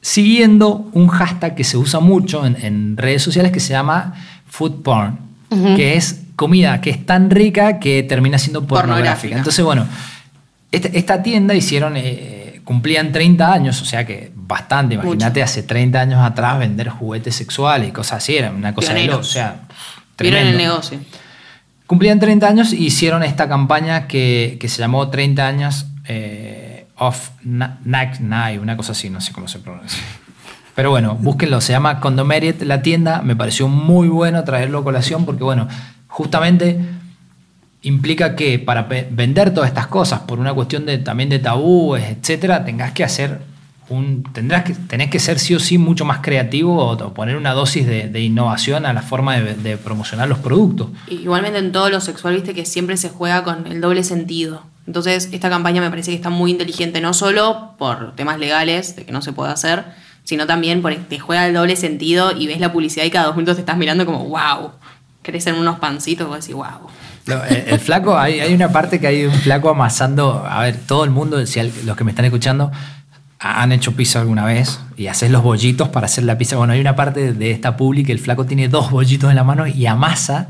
siguiendo 0.01 0.89
un 0.93 1.07
hashtag 1.07 1.55
que 1.55 1.63
se 1.63 1.77
usa 1.77 1.99
mucho 1.99 2.45
en, 2.45 2.55
en 2.63 2.97
redes 2.97 3.21
sociales 3.21 3.51
que 3.51 3.59
se 3.59 3.73
llama 3.73 4.13
food 4.47 4.81
porn, 4.81 5.17
que 5.75 5.95
es 5.95 6.21
comida 6.35 6.79
que 6.79 6.89
es 6.89 7.05
tan 7.05 7.29
rica 7.29 7.79
que 7.79 8.03
termina 8.03 8.37
siendo 8.37 8.61
pornográfica. 8.61 8.93
Pornográfica. 8.95 9.37
Entonces, 9.37 9.65
bueno, 9.65 9.85
esta, 10.71 10.87
esta 10.89 11.21
tienda 11.23 11.53
hicieron, 11.53 11.93
eh, 11.97 12.61
cumplían 12.63 13.11
30 13.11 13.51
años, 13.53 13.81
o 13.81 13.85
sea 13.85 14.05
que 14.05 14.31
bastante, 14.35 14.95
imagínate 14.95 15.43
hace 15.43 15.63
30 15.63 15.99
años 15.99 16.21
atrás 16.23 16.57
vender 16.59 16.89
juguetes 16.89 17.35
sexuales 17.35 17.89
y 17.89 17.91
cosas 17.91 18.17
así, 18.23 18.37
era 18.37 18.51
una 18.51 18.73
cosa 18.73 18.93
de 18.93 19.01
Pioneros. 19.01 19.17
loco, 19.17 19.27
o 19.27 19.31
sea, 19.31 19.61
Vieron 20.19 20.39
el 20.39 20.47
tremendo. 20.49 20.73
negocio. 20.73 20.99
Cumplían 21.87 22.19
30 22.19 22.47
años 22.47 22.73
y 22.73 22.85
hicieron 22.85 23.23
esta 23.23 23.49
campaña 23.49 24.07
que, 24.07 24.57
que 24.59 24.69
se 24.69 24.79
llamó 24.79 25.09
30 25.09 25.47
años 25.47 25.87
eh, 26.07 26.68
of 26.99 27.29
Na- 27.43 27.79
Nack 27.83 28.19
Night, 28.19 28.61
una 28.61 28.77
cosa 28.77 28.91
así, 28.91 29.09
no 29.09 29.21
sé 29.21 29.31
cómo 29.33 29.47
se 29.47 29.59
pronuncia. 29.59 30.03
Pero 30.75 30.91
bueno, 30.91 31.15
búsquenlo, 31.15 31.59
se 31.59 31.73
llama 31.73 31.99
Condomeriet 31.99 32.61
la 32.61 32.81
tienda, 32.81 33.21
me 33.21 33.35
pareció 33.35 33.67
muy 33.67 34.07
bueno 34.07 34.43
traerlo 34.43 34.79
a 34.79 34.83
colación 34.83 35.25
porque 35.25 35.43
bueno, 35.43 35.67
justamente 36.07 36.79
implica 37.81 38.35
que 38.35 38.59
para 38.59 38.83
vender 38.83 39.53
todas 39.53 39.69
estas 39.69 39.87
cosas 39.87 40.21
por 40.21 40.39
una 40.39 40.53
cuestión 40.53 40.85
de, 40.85 40.97
también 40.97 41.29
de 41.29 41.39
tabúes, 41.39 42.05
etcétera, 42.05 42.63
tengas 42.63 42.91
que 42.93 43.03
hacer 43.03 43.39
un, 43.89 44.23
tendrás 44.31 44.63
que, 44.63 44.73
tenés 44.73 45.09
que 45.09 45.19
ser 45.19 45.39
sí 45.39 45.55
o 45.55 45.59
sí 45.59 45.77
mucho 45.77 46.05
más 46.05 46.19
creativo 46.19 46.77
o, 46.77 47.13
poner 47.13 47.35
una 47.35 47.53
dosis 47.53 47.85
de, 47.85 48.21
innovación 48.21 48.85
a 48.85 48.93
la 48.93 49.01
forma 49.01 49.37
de 49.37 49.77
promocionar 49.77 50.29
los 50.29 50.39
productos. 50.39 50.89
Igualmente 51.07 51.59
en 51.59 51.71
todo 51.71 51.89
lo 51.89 51.99
sexual, 51.99 52.35
viste 52.35 52.53
que 52.53 52.65
siempre 52.65 52.95
se 52.97 53.09
juega 53.09 53.43
con 53.43 53.67
el 53.67 53.81
doble 53.81 54.03
sentido. 54.03 54.68
Entonces, 54.89 55.29
esta 55.31 55.51
campaña 55.51 55.81
me 55.81 55.89
parece 55.91 56.09
que 56.09 56.15
está 56.15 56.31
muy 56.31 56.49
inteligente, 56.49 56.99
no 56.99 57.13
solo 57.13 57.75
por 57.77 58.15
temas 58.15 58.39
legales, 58.39 58.95
de 58.95 59.05
que 59.05 59.11
no 59.11 59.21
se 59.21 59.33
puede 59.33 59.51
hacer, 59.51 59.85
sino 60.23 60.47
también 60.47 60.81
porque 60.81 60.97
te 60.97 61.19
juega 61.19 61.45
el 61.45 61.53
doble 61.53 61.75
sentido 61.75 62.35
y 62.35 62.47
ves 62.47 62.59
la 62.59 62.73
publicidad 62.73 63.05
y 63.05 63.11
cada 63.11 63.27
dos 63.27 63.35
minutos 63.35 63.57
te 63.57 63.61
estás 63.61 63.77
mirando 63.77 64.07
como, 64.07 64.25
wow, 64.25 64.71
crecen 65.21 65.53
unos 65.53 65.77
pancitos, 65.77 66.27
vos 66.27 66.39
decís, 66.39 66.55
wow. 66.55 66.89
No, 67.27 67.43
el, 67.43 67.79
flaco, 67.79 68.17
hay, 68.17 68.39
hay 68.39 68.51
una 68.51 68.71
parte 68.71 68.99
que 68.99 69.05
hay 69.05 69.25
un 69.25 69.33
flaco 69.35 69.69
amasando. 69.69 70.43
A 70.49 70.63
ver, 70.63 70.79
todo 70.87 71.03
el 71.03 71.11
mundo, 71.11 71.45
si 71.45 71.61
los 71.85 71.95
que 71.95 72.03
me 72.03 72.09
están 72.09 72.25
escuchando, 72.25 72.71
han 73.37 73.71
hecho 73.71 73.95
pizza 73.95 74.21
alguna 74.21 74.43
vez 74.43 74.79
y 74.97 75.05
haces 75.05 75.29
los 75.29 75.43
bollitos 75.43 75.89
para 75.89 76.07
hacer 76.07 76.23
la 76.23 76.39
pizza. 76.39 76.55
Bueno, 76.55 76.73
hay 76.73 76.81
una 76.81 76.95
parte 76.95 77.33
de 77.33 77.51
esta 77.51 77.77
publi 77.77 78.03
el 78.09 78.17
flaco 78.17 78.47
tiene 78.47 78.69
dos 78.69 78.89
bollitos 78.89 79.29
en 79.29 79.35
la 79.35 79.43
mano 79.43 79.67
y 79.67 79.85
amasa. 79.85 80.49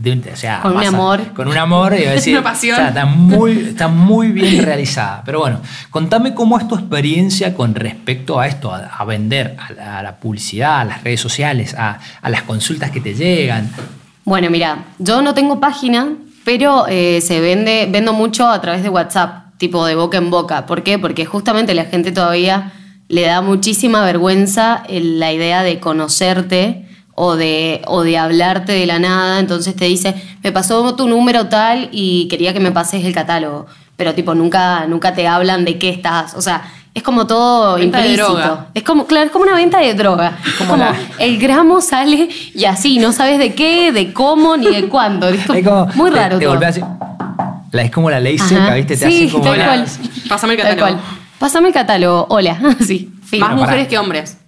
De 0.00 0.12
un- 0.12 0.24
o 0.32 0.36
sea, 0.36 0.60
Con 0.60 0.76
un 0.76 0.84
amor. 0.84 1.20
Con 1.34 1.48
un 1.48 1.56
amor. 1.58 1.94
Y 1.94 2.04
decir, 2.06 2.34
Una 2.34 2.42
pasión. 2.42 2.74
o 2.74 2.76
sea, 2.78 2.88
está, 2.88 3.04
muy, 3.06 3.52
está 3.68 3.88
muy 3.88 4.28
bien 4.28 4.64
realizada. 4.64 5.22
Pero 5.24 5.40
bueno, 5.40 5.60
contame 5.90 6.34
cómo 6.34 6.58
es 6.58 6.66
tu 6.66 6.74
experiencia 6.74 7.54
con 7.54 7.74
respecto 7.74 8.40
a 8.40 8.46
esto, 8.48 8.72
a, 8.72 8.78
a 8.78 9.04
vender, 9.04 9.56
a 9.58 9.72
la, 9.72 9.98
a 9.98 10.02
la 10.02 10.16
publicidad, 10.16 10.80
a 10.80 10.84
las 10.84 11.04
redes 11.04 11.20
sociales, 11.20 11.74
a, 11.78 11.98
a 12.22 12.30
las 12.30 12.42
consultas 12.42 12.90
que 12.90 13.00
te 13.00 13.14
llegan. 13.14 13.70
Bueno, 14.24 14.48
mira, 14.50 14.84
yo 14.98 15.22
no 15.22 15.34
tengo 15.34 15.60
página, 15.60 16.08
pero 16.44 16.86
eh, 16.88 17.20
se 17.20 17.40
vende, 17.40 17.86
vendo 17.90 18.12
mucho 18.12 18.48
a 18.48 18.60
través 18.60 18.82
de 18.82 18.88
WhatsApp, 18.88 19.56
tipo 19.58 19.84
de 19.86 19.94
boca 19.94 20.18
en 20.18 20.30
boca. 20.30 20.66
¿Por 20.66 20.82
qué? 20.82 20.98
Porque 20.98 21.26
justamente 21.26 21.74
la 21.74 21.84
gente 21.84 22.12
todavía 22.12 22.72
le 23.08 23.22
da 23.22 23.40
muchísima 23.42 24.04
vergüenza 24.04 24.82
el- 24.88 25.18
la 25.18 25.32
idea 25.32 25.62
de 25.62 25.80
conocerte 25.80 26.86
o 27.22 27.36
de, 27.36 27.82
o 27.86 28.02
de 28.02 28.16
hablarte 28.16 28.72
de 28.72 28.86
la 28.86 28.98
nada. 28.98 29.40
Entonces 29.40 29.76
te 29.76 29.84
dice, 29.84 30.14
me 30.42 30.52
pasó 30.52 30.94
tu 30.96 31.06
número 31.06 31.48
tal 31.48 31.90
y 31.92 32.28
quería 32.28 32.52
que 32.54 32.60
me 32.60 32.72
pases 32.72 33.04
el 33.04 33.12
catálogo. 33.14 33.66
Pero 33.96 34.14
tipo, 34.14 34.34
nunca, 34.34 34.86
nunca 34.86 35.12
te 35.14 35.28
hablan 35.28 35.66
de 35.66 35.78
qué 35.78 35.90
estás. 35.90 36.34
O 36.34 36.40
sea, 36.40 36.62
es 36.94 37.02
como 37.02 37.26
todo 37.26 37.74
Venta 37.76 37.98
de 37.98 38.04
implícito. 38.08 38.32
droga. 38.34 38.66
Es 38.72 38.82
como, 38.82 39.06
claro, 39.06 39.26
es 39.26 39.32
como 39.32 39.44
una 39.44 39.54
venta 39.54 39.78
de 39.80 39.92
droga. 39.92 40.38
Como 40.56 40.70
como, 40.70 40.82
la- 40.82 40.94
el 41.18 41.38
gramo 41.38 41.82
sale 41.82 42.30
y 42.54 42.64
así, 42.64 42.98
no 42.98 43.12
sabes 43.12 43.38
de 43.38 43.54
qué, 43.54 43.92
de 43.92 44.14
cómo 44.14 44.56
ni 44.56 44.68
de 44.74 44.88
cuándo. 44.88 45.28
Es 45.28 45.44
como 45.46 45.58
Es 45.58 45.64
como- 45.66 45.86
muy 45.94 46.10
te- 46.10 46.16
raro 46.16 46.38
te 46.38 46.66
así. 46.66 46.80
La, 47.72 47.82
es 47.82 47.90
como 47.90 48.10
la 48.10 48.18
ley 48.18 48.36
Ajá. 48.36 48.48
seca, 48.48 48.74
¿viste? 48.74 48.96
Te 48.96 49.10
sí, 49.10 49.24
hace 49.26 49.32
como 49.32 49.44
tal 49.44 49.58
la- 49.58 49.64
cual. 49.66 49.86
Pásame 50.28 50.54
el 50.54 50.60
catálogo. 50.60 51.00
Pásame 51.38 51.68
el 51.68 51.74
catálogo. 51.74 52.26
Hola. 52.30 52.58
sí. 52.80 53.10
fin. 53.24 53.40
Más 53.40 53.54
mujeres 53.54 53.86
que 53.86 53.98
hombres. 53.98 54.38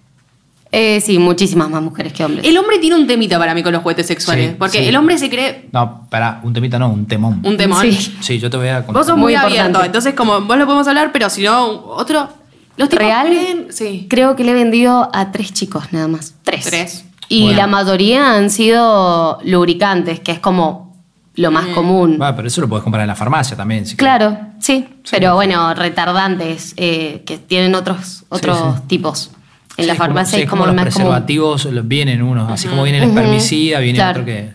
Eh, 0.75 0.99
sí, 1.01 1.19
muchísimas 1.19 1.69
más 1.69 1.83
mujeres 1.83 2.13
que 2.13 2.25
hombres. 2.25 2.43
El 2.47 2.57
hombre 2.57 2.79
tiene 2.79 2.95
un 2.95 3.05
temita 3.05 3.37
para 3.37 3.53
mí 3.53 3.61
con 3.61 3.71
los 3.73 3.83
juguetes 3.83 4.07
sexuales. 4.07 4.49
Sí, 4.51 4.55
porque 4.57 4.79
sí. 4.79 4.85
el 4.85 4.95
hombre 4.95 5.19
se 5.19 5.29
cree 5.29 5.69
No, 5.71 6.07
pará, 6.09 6.39
un 6.43 6.51
temita 6.51 6.79
no, 6.79 6.89
un 6.89 7.05
temón. 7.05 7.41
un 7.43 7.55
temón. 7.57 7.79
Sí. 7.81 8.15
Sí, 8.21 8.39
yo 8.39 8.49
te 8.49 8.57
voy 8.57 8.69
a 8.69 8.77
contar. 8.77 8.95
Vos 8.95 9.05
sos 9.05 9.15
muy, 9.15 9.33
Muy 9.33 9.35
abierto. 9.35 9.55
importante. 9.67 9.85
Entonces, 9.85 10.13
como 10.15 10.41
vos 10.41 10.57
lo 10.57 10.65
podemos 10.65 10.87
hablar, 10.87 11.11
pero 11.13 11.29
si 11.29 11.43
no, 11.43 11.67
otro. 11.85 12.27
Los 12.75 12.89
tipos 12.89 13.05
Real, 13.05 13.27
creen- 13.27 13.67
Sí. 13.69 14.07
creo 14.09 14.35
que 14.35 14.43
le 14.43 14.49
he 14.49 14.55
vendido 14.55 15.11
a 15.13 15.31
tres 15.31 15.53
chicos 15.53 15.83
nada 15.93 16.07
más. 16.07 16.33
Tres. 16.43 16.65
Tres. 16.65 17.05
Y 17.29 17.43
Bueno. 17.43 17.57
la 17.57 17.67
mayoría 17.67 18.33
han 18.35 18.49
sido 18.49 19.37
lubricantes, 19.45 20.21
que 20.21 20.31
es 20.31 20.39
como 20.39 20.97
lo 21.35 21.51
más 21.51 21.67
Mm. 21.67 21.73
común. 21.75 22.17
Ah, 22.19 22.33
pero 22.35 22.47
eso 22.47 22.61
lo 22.61 22.67
podés 22.67 22.83
comprar 22.83 23.01
en 23.03 23.09
la 23.09 23.15
farmacia 23.15 23.55
también. 23.55 23.85
si 23.85 23.95
Claro, 23.95 24.37
sí. 24.59 24.87
Pero 25.11 25.35
bueno, 25.35 25.75
retardantes 25.75 26.73
eh, 26.77 27.21
que 27.27 27.37
tienen 27.37 27.75
otros, 27.75 28.23
otros 28.29 28.57
sí. 28.57 28.81
tipos. 28.87 29.29
En 29.75 29.83
Sí, 29.83 29.87
la 29.87 29.93
es 29.93 29.97
como- 29.99 30.07
farmacia 30.07 30.37
sí, 30.37 30.43
es 30.43 30.49
como, 30.49 30.65
los 30.67 30.75
más 30.75 30.83
preservativos 30.85 31.65
los- 31.65 31.87
vienen 31.87 32.21
unos, 32.21 32.51
así 32.51 32.67
como 32.67 32.83
viene 32.83 32.99
el 32.99 33.05
espermicida, 33.09 33.79
viene 33.79 33.97
claro. 33.97 34.21
otro 34.21 34.25
que. 34.25 34.51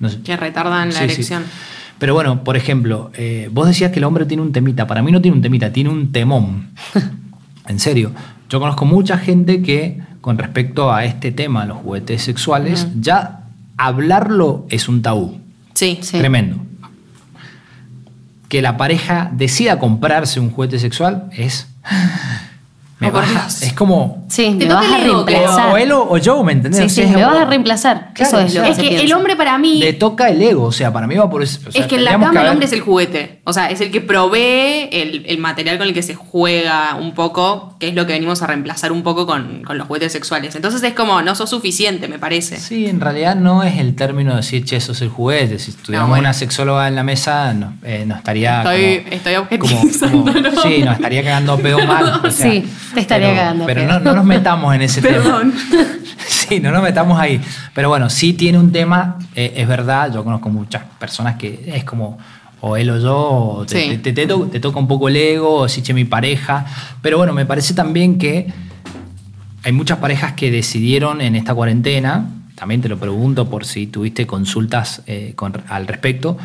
no 0.00 0.08
sé. 0.08 0.20
Que 0.22 0.36
retardan 0.36 0.88
la 0.88 0.94
Sí, 0.94 0.98
sí. 0.98 1.04
erección. 1.04 1.44
Pero 1.98 2.14
bueno, 2.14 2.42
por 2.44 2.56
ejemplo, 2.56 3.10
eh, 3.14 3.48
vos 3.52 3.66
decías 3.66 3.90
que 3.90 3.98
el 3.98 4.04
hombre 4.04 4.24
tiene 4.26 4.42
un 4.42 4.52
temita. 4.52 4.86
Para 4.86 5.02
mí 5.02 5.10
no 5.12 5.20
tiene 5.22 5.36
un 5.36 5.42
temita, 5.42 5.72
tiene 5.72 5.90
un 5.90 6.12
temón. 6.12 6.68
en 7.68 7.78
serio. 7.80 8.12
Yo 8.48 8.60
conozco 8.60 8.84
mucha 8.84 9.18
gente 9.18 9.62
que, 9.62 10.00
con 10.20 10.38
respecto 10.38 10.92
a 10.92 11.04
este 11.04 11.32
tema, 11.32 11.64
los 11.66 11.78
juguetes 11.78 12.22
sexuales, 12.22 12.86
ya 13.00 13.40
hablarlo 13.76 14.66
es 14.70 14.88
un 14.88 15.02
tabú. 15.02 15.38
Sí. 15.74 15.98
Sí. 16.02 16.18
Tremendo. 16.18 16.58
Que 18.48 18.62
la 18.62 18.76
pareja 18.76 19.30
decida 19.34 19.78
comprarse 19.78 20.38
un 20.40 20.50
juguete 20.50 20.78
sexual 20.78 21.28
es. 21.32 21.66
Me 22.98 23.10
Dios. 23.10 23.62
es 23.62 23.72
como. 23.74 24.24
Sí, 24.30 24.44
Te 24.58 24.64
me 24.64 24.66
toca 24.66 24.80
vas 24.80 24.90
a 24.92 24.98
reemplazar. 24.98 25.72
O 25.72 25.76
él 25.76 25.92
o, 25.92 26.02
o 26.10 26.16
yo, 26.16 26.42
¿me 26.42 26.52
entendés? 26.52 26.90
Sí, 26.92 27.02
O 27.02 27.04
sea, 27.06 27.14
me 27.16 27.24
vas 27.24 27.36
a 27.36 27.44
reemplazar. 27.44 28.10
Claro, 28.14 28.38
Eso 28.38 28.40
es 28.40 28.54
lo 28.54 28.62
que 28.62 28.68
Es 28.70 28.78
que 28.78 29.00
el 29.02 29.12
hombre 29.12 29.36
para 29.36 29.58
mí. 29.58 29.78
Le 29.80 29.92
toca 29.92 30.28
el 30.30 30.40
ego, 30.40 30.64
o 30.64 30.72
sea, 30.72 30.92
para 30.94 31.06
mí 31.06 31.14
va 31.14 31.28
por 31.28 31.42
eso. 31.42 31.60
o 31.68 31.72
sea, 31.72 31.82
es 31.82 31.86
que 31.88 31.96
en 31.96 32.04
la 32.06 32.12
cama 32.18 32.40
el 32.42 32.48
hombre 32.48 32.64
es 32.66 32.72
el 32.72 32.80
juguete. 32.80 33.40
O 33.44 33.52
sea, 33.52 33.68
es 33.70 33.82
el 33.82 33.90
que 33.90 34.00
provee 34.00 34.88
el, 34.92 35.24
el 35.26 35.38
material 35.38 35.76
con 35.78 35.86
el 35.88 35.92
que 35.94 36.02
se 36.02 36.14
juega 36.14 36.94
un 36.96 37.12
poco, 37.12 37.76
que 37.78 37.88
es 37.88 37.94
lo 37.94 38.06
que 38.06 38.14
venimos 38.14 38.40
a 38.42 38.46
reemplazar 38.46 38.92
un 38.92 39.02
poco 39.02 39.26
con, 39.26 39.62
con 39.64 39.76
los 39.76 39.86
juguetes 39.86 40.12
sexuales. 40.12 40.54
Entonces 40.56 40.82
es 40.82 40.94
como, 40.94 41.20
no 41.22 41.34
sos 41.34 41.50
suficiente, 41.50 42.08
me 42.08 42.18
parece. 42.18 42.56
Sí, 42.56 42.86
en 42.86 43.00
realidad 43.00 43.36
no 43.36 43.62
es 43.62 43.78
el 43.78 43.94
término 43.94 44.30
de 44.30 44.38
decir, 44.38 44.64
che, 44.64 44.76
eso 44.76 44.92
es 44.92 45.02
el 45.02 45.10
juguete. 45.10 45.58
Si 45.58 45.72
tuviéramos 45.72 46.08
bueno. 46.10 46.22
una 46.22 46.32
sexóloga 46.32 46.88
en 46.88 46.94
la 46.96 47.02
mesa, 47.02 47.52
no, 47.52 47.74
eh, 47.84 48.04
nos 48.06 48.18
estaría. 48.18 48.62
Estoy- 48.62 48.98
como- 49.04 49.14
estoy 49.16 49.58
como- 49.58 49.72
objetivizándolo. 49.74 50.50
como- 50.50 50.62
Sí, 50.62 50.82
nos 50.82 50.94
estaría 50.96 51.22
cagando 51.22 51.58
pedo 51.60 51.86
mal. 51.86 52.20
o 52.24 52.30
sea, 52.30 52.50
Sí, 52.50 52.64
te 52.94 53.00
estaría 53.00 53.28
pero- 53.28 53.38
cagando 53.40 53.66
Pero 53.66 53.86
no, 53.86 54.00
no 54.00 54.14
nos 54.14 54.24
metamos 54.24 54.74
en 54.74 54.82
ese 54.82 55.00
Perdón. 55.02 55.52
tema. 55.70 55.84
Sí, 56.28 56.60
no 56.60 56.70
nos 56.72 56.82
metamos 56.82 57.18
ahí. 57.20 57.40
Pero 57.74 57.88
bueno, 57.88 58.08
sí 58.10 58.32
tiene 58.32 58.58
un 58.58 58.70
tema, 58.72 59.16
eh, 59.34 59.52
es 59.56 59.66
verdad, 59.68 60.12
yo 60.12 60.22
conozco 60.24 60.48
muchas 60.48 60.82
personas 60.98 61.36
que 61.36 61.72
es 61.74 61.84
como. 61.84 62.18
O 62.60 62.76
él 62.76 62.88
o 62.90 62.98
yo, 62.98 63.16
o 63.18 63.66
te, 63.66 63.80
Sí. 63.80 63.88
te- 63.90 63.98
te- 63.98 64.12
te 64.12 64.26
to- 64.26 64.46
te 64.46 64.60
toca 64.60 64.78
un 64.78 64.88
poco 64.88 65.08
el 65.08 65.16
ego, 65.16 65.54
o 65.56 65.68
si 65.68 65.82
che 65.82 65.92
mi 65.92 66.04
pareja. 66.04 66.64
Pero 67.02 67.18
bueno, 67.18 67.32
me 67.32 67.46
parece 67.46 67.74
también 67.74 68.16
que 68.18 68.46
hay 69.62 69.72
muchas 69.72 69.98
parejas 69.98 70.32
que 70.32 70.50
decidieron 70.50 71.20
en 71.20 71.36
esta 71.36 71.54
cuarentena, 71.54 72.26
también 72.54 72.80
te 72.80 72.88
lo 72.88 72.96
pregunto 72.98 73.48
por 73.50 73.64
si 73.66 73.86
tuviste 73.86 74.26
consultas 74.26 75.02
eh, 75.06 75.32
con- 75.36 75.62
al 75.68 75.86
respecto, 75.86 76.38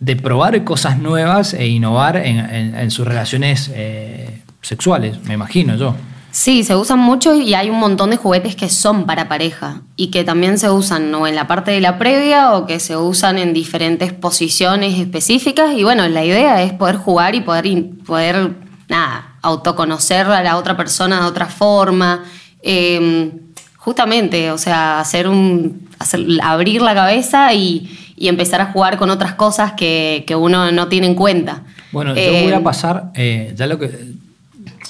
de 0.00 0.16
probar 0.16 0.62
cosas 0.64 0.98
nuevas 0.98 1.54
e 1.54 1.66
innovar 1.66 2.16
en, 2.16 2.38
en- 2.38 2.74
en 2.76 2.90
sus 2.90 3.06
relaciones 3.06 3.70
eh, 3.74 4.40
sexuales, 4.64 5.22
me 5.24 5.34
imagino 5.34 5.76
yo. 5.76 5.94
Sí, 6.32 6.64
se 6.64 6.74
usan 6.74 6.98
mucho 6.98 7.32
y 7.36 7.54
hay 7.54 7.70
un 7.70 7.78
montón 7.78 8.10
de 8.10 8.16
juguetes 8.16 8.56
que 8.56 8.68
son 8.68 9.06
para 9.06 9.28
pareja 9.28 9.82
y 9.94 10.08
que 10.08 10.24
también 10.24 10.58
se 10.58 10.68
usan 10.68 11.14
o 11.14 11.28
en 11.28 11.36
la 11.36 11.46
parte 11.46 11.70
de 11.70 11.80
la 11.80 11.96
previa 11.96 12.54
o 12.54 12.66
que 12.66 12.80
se 12.80 12.96
usan 12.96 13.38
en 13.38 13.52
diferentes 13.54 14.12
posiciones 14.12 14.98
específicas 14.98 15.74
y 15.76 15.84
bueno, 15.84 16.08
la 16.08 16.24
idea 16.24 16.60
es 16.64 16.72
poder 16.72 16.96
jugar 16.96 17.36
y 17.36 17.40
poder, 17.40 17.90
poder 18.04 18.50
nada, 18.88 19.36
autoconocer 19.42 20.26
a 20.26 20.42
la 20.42 20.56
otra 20.56 20.76
persona 20.76 21.20
de 21.20 21.26
otra 21.26 21.46
forma. 21.46 22.24
Eh, 22.62 23.30
justamente, 23.76 24.50
o 24.50 24.58
sea, 24.58 24.98
hacer 24.98 25.28
un, 25.28 25.88
hacer- 26.00 26.26
abrir 26.42 26.82
la 26.82 26.94
cabeza 26.94 27.52
y, 27.54 27.96
y 28.16 28.26
empezar 28.26 28.60
a 28.60 28.72
jugar 28.72 28.96
con 28.98 29.10
otras 29.10 29.34
cosas 29.34 29.74
que, 29.74 30.24
que 30.26 30.34
uno 30.34 30.72
no 30.72 30.88
tiene 30.88 31.06
en 31.06 31.14
cuenta. 31.14 31.62
Bueno, 31.92 32.12
yo 32.16 32.42
voy 32.42 32.52
a 32.52 32.62
pasar, 32.62 33.12
eh, 33.14 33.52
ya 33.56 33.66
lo 33.68 33.78
que, 33.78 33.90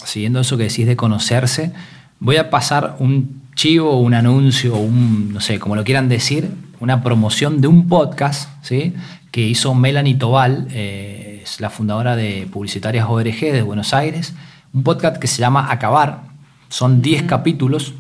siguiendo 0.04 0.40
eso 0.40 0.56
que 0.56 0.64
decís 0.64 0.86
de 0.86 0.96
conocerse, 0.96 1.72
voy 2.20 2.36
a 2.36 2.50
pasar 2.50 2.96
un 2.98 3.42
chivo, 3.54 4.00
un 4.00 4.14
anuncio, 4.14 4.76
un, 4.76 5.32
no 5.32 5.40
sé, 5.40 5.58
como 5.58 5.76
lo 5.76 5.84
quieran 5.84 6.08
decir, 6.08 6.50
una 6.80 7.02
promoción 7.02 7.60
de 7.60 7.68
un 7.68 7.88
podcast, 7.88 8.50
¿sí? 8.62 8.94
Que 9.30 9.42
hizo 9.46 9.74
Melanie 9.74 10.16
Tobal, 10.16 10.68
eh, 10.70 11.40
es 11.42 11.60
la 11.60 11.70
fundadora 11.70 12.16
de 12.16 12.48
Publicitarias 12.50 13.06
ORG 13.08 13.40
de 13.40 13.62
Buenos 13.62 13.94
Aires, 13.94 14.34
un 14.72 14.82
podcast 14.82 15.16
que 15.16 15.26
se 15.26 15.38
llama 15.38 15.70
Acabar, 15.70 16.22
son 16.68 17.02
10 17.02 17.24
capítulos 17.24 17.94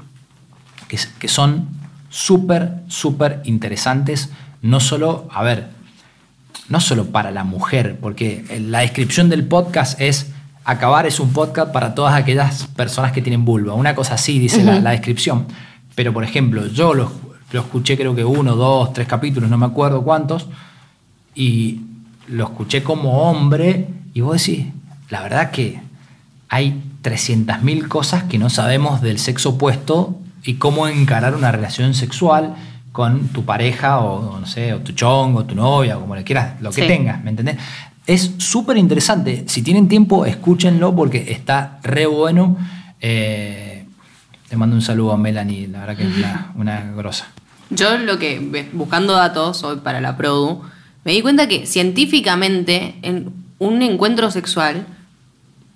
que, 0.88 0.98
que 1.18 1.28
son 1.28 1.68
súper, 2.10 2.74
súper 2.88 3.40
interesantes, 3.44 4.30
no 4.62 4.80
solo, 4.80 5.28
a 5.30 5.42
ver, 5.42 5.68
no 6.68 6.80
solo 6.80 7.06
para 7.06 7.30
la 7.30 7.44
mujer, 7.44 7.98
porque 8.00 8.44
la 8.60 8.80
descripción 8.80 9.28
del 9.28 9.46
podcast 9.46 10.00
es 10.00 10.33
acabar 10.64 11.06
es 11.06 11.20
un 11.20 11.32
podcast 11.32 11.72
para 11.72 11.94
todas 11.94 12.14
aquellas 12.14 12.66
personas 12.68 13.12
que 13.12 13.20
tienen 13.22 13.44
vulva. 13.44 13.74
Una 13.74 13.94
cosa 13.94 14.14
así 14.14 14.38
dice 14.38 14.62
la, 14.64 14.80
la 14.80 14.90
descripción. 14.90 15.46
Pero, 15.94 16.12
por 16.12 16.24
ejemplo, 16.24 16.66
yo 16.66 16.94
lo, 16.94 17.10
lo 17.52 17.60
escuché 17.60 17.96
creo 17.96 18.14
que 18.14 18.24
uno, 18.24 18.56
dos, 18.56 18.92
tres 18.92 19.06
capítulos, 19.06 19.48
no 19.50 19.58
me 19.58 19.66
acuerdo 19.66 20.02
cuántos, 20.02 20.46
y 21.34 21.80
lo 22.28 22.44
escuché 22.44 22.82
como 22.82 23.22
hombre, 23.28 23.88
y 24.14 24.20
vos 24.20 24.38
decís, 24.44 24.66
la 25.10 25.22
verdad 25.22 25.50
que 25.50 25.80
hay 26.48 26.82
300.000 27.02 27.88
cosas 27.88 28.24
que 28.24 28.38
no 28.38 28.48
sabemos 28.50 29.00
del 29.02 29.18
sexo 29.18 29.50
opuesto 29.50 30.18
y 30.42 30.54
cómo 30.54 30.88
encarar 30.88 31.34
una 31.34 31.52
relación 31.52 31.94
sexual 31.94 32.54
con 32.92 33.28
tu 33.28 33.44
pareja 33.44 33.98
o, 34.00 34.38
no 34.40 34.46
sé, 34.46 34.72
o 34.72 34.78
tu 34.80 34.92
chongo, 34.92 35.44
tu 35.44 35.54
novia, 35.54 35.96
o 35.98 36.00
como 36.02 36.14
le 36.14 36.22
quieras, 36.24 36.60
lo 36.60 36.70
que 36.70 36.82
Sí. 36.82 36.86
tengas, 36.88 37.22
¿me 37.24 37.30
entendés? 37.30 37.56
Es 38.06 38.32
súper 38.38 38.76
interesante. 38.76 39.44
Si 39.48 39.62
tienen 39.62 39.88
tiempo, 39.88 40.26
escúchenlo 40.26 40.94
porque 40.94 41.32
está 41.32 41.78
re 41.82 42.06
bueno. 42.06 42.56
Eh, 43.00 43.86
te 44.48 44.56
mando 44.56 44.76
un 44.76 44.82
saludo 44.82 45.12
a 45.12 45.16
Melanie, 45.16 45.68
la 45.68 45.80
verdad 45.80 45.96
que 45.96 46.02
es 46.04 46.16
una, 46.16 46.52
una 46.56 46.92
grosa. 46.94 47.28
Yo 47.70 47.96
lo 47.98 48.18
que, 48.18 48.68
buscando 48.72 49.14
datos 49.14 49.64
hoy 49.64 49.76
para 49.76 50.00
la 50.00 50.16
Produ, 50.16 50.62
me 51.04 51.12
di 51.12 51.22
cuenta 51.22 51.48
que 51.48 51.66
científicamente 51.66 52.96
en 53.02 53.32
un 53.58 53.82
encuentro 53.82 54.30
sexual, 54.30 54.86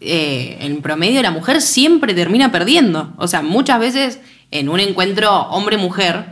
eh, 0.01 0.59
en 0.61 0.81
promedio 0.81 1.23
la 1.23 1.31
mujer 1.31 1.61
siempre 1.61 2.15
termina 2.15 2.53
perdiendo. 2.53 3.13
O 3.17 3.27
sea, 3.27 3.43
muchas 3.43 3.81
veces 3.81 4.21
en 4.51 4.69
un 4.69 4.81
encuentro 4.81 5.31
hombre-mujer, 5.49 6.27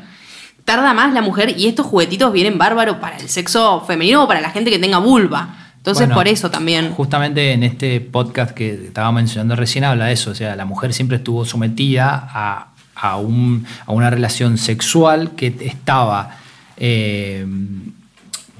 tarda 0.65 0.95
más 0.95 1.13
la 1.13 1.23
mujer 1.23 1.59
y 1.59 1.67
estos 1.67 1.87
juguetitos 1.87 2.33
vienen 2.33 2.59
bárbaros 2.59 2.97
para 2.97 3.17
el 3.17 3.29
sexo 3.29 3.81
femenino 3.87 4.25
o 4.25 4.29
para 4.29 4.41
la 4.41 4.51
gente 4.51 4.71
que 4.71 4.79
tenga 4.79 4.99
vulva. 4.99 5.66
Entonces, 5.87 6.09
Bueno, 6.09 6.15
por 6.21 6.27
eso 6.27 6.51
también. 6.51 6.91
Justamente 6.91 7.53
en 7.53 7.63
este 7.63 8.01
podcast 8.01 8.51
que 8.53 8.75
estaba 8.75 9.13
mencionando 9.13 9.55
recién 9.55 9.85
habla 9.85 10.07
de 10.07 10.15
eso, 10.15 10.33
o 10.33 10.35
sea, 10.35 10.57
la 10.57 10.65
mujer 10.65 10.93
siempre 10.93 11.19
estuvo 11.19 11.45
sometida 11.45 12.29
a, 12.33 12.69
a 12.97 13.17
un- 13.19 13.65
a 13.87 13.93
una 13.93 14.11
relación 14.11 14.59
sexual 14.59 15.31
que 15.37 15.55
estaba 15.61 16.39
eh, 16.77 17.47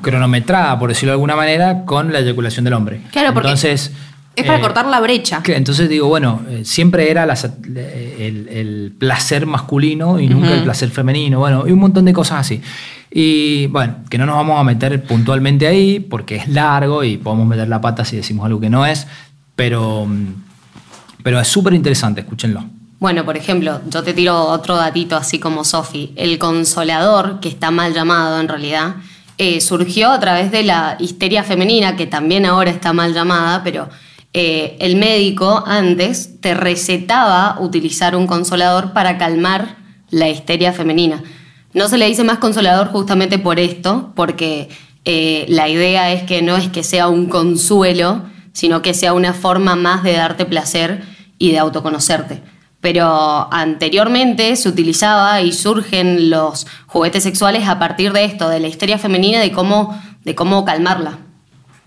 cronometrada, 0.03 0.79
por 0.79 0.89
decirlo 0.91 1.11
de 1.11 1.15
alguna 1.15 1.37
manera, 1.37 1.85
con 1.85 2.13
la 2.13 2.21
eyaculación 2.21 2.65
del 2.65 2.75
hombre. 2.75 3.01
Claro, 3.13 3.33
porque- 3.35 3.49
Entonces, 3.49 3.93
Es 4.37 4.45
para 4.45 4.59
Eh, 4.59 4.61
cortar 4.63 4.87
la 4.87 5.01
brecha. 5.01 5.43
Que 5.43 5.57
entonces 5.57 5.89
digo, 5.89 6.09
bueno, 6.09 6.43
eh, 6.49 6.65
siempre 6.65 7.11
era 7.11 7.25
el, 7.25 8.49
el 8.49 8.95
placer 8.99 9.47
masculino 9.47 10.21
y 10.21 10.29
nunca 10.29 10.53
el 10.53 10.63
placer 10.63 10.91
femenino, 10.91 11.39
bueno, 11.39 11.65
y 11.67 11.73
un 11.73 11.79
montón 11.79 12.05
de 12.05 12.13
cosas 12.13 12.41
así. 12.41 12.61
Y 13.11 13.67
bueno, 13.69 13.97
que 14.11 14.19
no 14.19 14.27
nos 14.27 14.37
vamos 14.37 14.61
a 14.61 14.63
meter 14.65 15.03
puntualmente 15.05 15.67
ahí 15.67 16.01
porque 16.01 16.37
es 16.37 16.49
largo 16.49 17.03
y 17.03 17.17
podemos 17.17 17.47
meter 17.47 17.67
la 17.69 17.81
pata 17.81 18.05
si 18.05 18.17
decimos 18.17 18.45
algo 18.45 18.61
que 18.61 18.69
no 18.69 18.85
es, 18.85 19.07
pero, 19.55 20.05
mm, 20.07 20.35
pero 21.23 21.41
es 21.41 21.49
súper 21.49 21.73
interesante, 21.73 22.21
escúchenlo. 22.21 22.63
Bueno, 22.99 23.25
por 23.25 23.37
ejemplo, 23.37 23.81
yo 23.89 24.03
te 24.03 24.13
tiro 24.13 24.37
otro 24.39 24.77
datito 24.77 25.17
así 25.17 25.39
como 25.39 25.65
Sofi. 25.65 26.13
El 26.17 26.39
consolador, 26.39 27.41
que 27.41 27.49
está 27.49 27.71
mal 27.71 27.95
llamado 27.95 28.41
en 28.41 28.49
realidad, 28.49 28.97
eh, 29.39 29.61
surgió 29.61 30.11
a 30.11 30.21
través 30.21 30.51
de 30.51 30.63
la 30.63 30.97
histeria 30.99 31.43
femenina, 31.43 31.95
que 31.97 32.07
también 32.07 32.47
ahora 32.47 32.71
está 32.71 32.93
mal 32.93 33.13
llamada, 33.15 33.63
pero 33.63 33.89
eh, 34.39 34.77
el 34.81 34.97
médico 34.97 35.65
antes 35.67 36.43
te 36.43 36.53
recetaba 36.53 37.57
utilizar 37.59 38.15
un 38.15 38.27
consolador 38.27 38.93
para 38.93 39.17
calmar 39.17 39.79
la 40.11 40.29
histeria 40.29 40.75
femenina. 40.75 41.23
No 41.73 41.89
se 41.89 41.97
le 41.97 42.07
dice 42.07 42.23
más 42.23 42.37
consolador 42.37 42.89
justamente 42.89 43.39
por 43.39 43.59
esto, 43.59 44.13
porque 44.15 44.69
eh, 45.07 45.47
la 45.49 45.71
idea 45.71 46.13
es 46.13 46.25
que 46.25 46.43
no 46.43 46.59
es 46.59 46.69
que 46.69 46.83
sea 46.83 47.09
un 47.09 47.31
consuelo, 47.31 48.25
sino 48.53 48.83
que 48.83 48.93
sea 48.93 49.15
una 49.15 49.33
forma 49.33 49.75
más 49.75 50.03
de 50.03 50.13
darte 50.13 50.45
placer 50.45 51.03
y 51.39 51.53
de 51.53 51.59
autoconocerte. 51.59 52.43
Pero 52.83 53.51
anteriormente 53.51 54.55
se 54.57 54.69
utilizaba 54.69 55.41
y 55.41 55.53
surgen 55.53 56.29
los 56.29 56.67
juguetes 56.85 57.23
sexuales 57.23 57.67
a 57.67 57.79
partir 57.79 58.13
de 58.13 58.27
esto, 58.27 58.51
de 58.51 58.61
la 58.61 58.69
histeria 58.69 58.99
femenina, 58.99 59.41
de 59.41 59.51
cómo, 59.51 59.99
de 60.27 60.35
cómo 60.35 60.67
calmarla. 60.67 61.26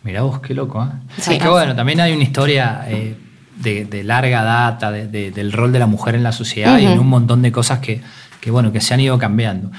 Mirá 0.03 0.21
vos, 0.21 0.39
qué 0.39 0.53
loco, 0.53 0.81
¿eh? 0.83 0.87
Sí. 1.19 1.33
Es 1.33 1.39
que 1.41 1.47
bueno, 1.49 1.75
también 1.75 1.99
hay 1.99 2.13
una 2.13 2.23
historia 2.23 2.85
eh, 2.87 3.15
de, 3.61 3.85
de 3.85 4.03
larga 4.03 4.43
data 4.43 4.91
de- 4.91 5.07
de- 5.07 5.31
del 5.31 5.51
rol 5.51 5.71
de 5.73 5.79
la 5.79 5.87
mujer 5.87 6.15
en 6.15 6.23
la 6.23 6.31
sociedad 6.31 6.77
y 6.79 6.85
en 6.85 6.99
un 6.99 7.07
montón 7.07 7.41
de 7.41 7.51
cosas 7.51 7.79
que, 7.79 8.01
que, 8.39 8.49
bueno, 8.51 8.71
que 8.71 8.79
se 8.81 8.93
han 8.93 9.01
ido 9.01 9.17
cambiando. 9.17 9.71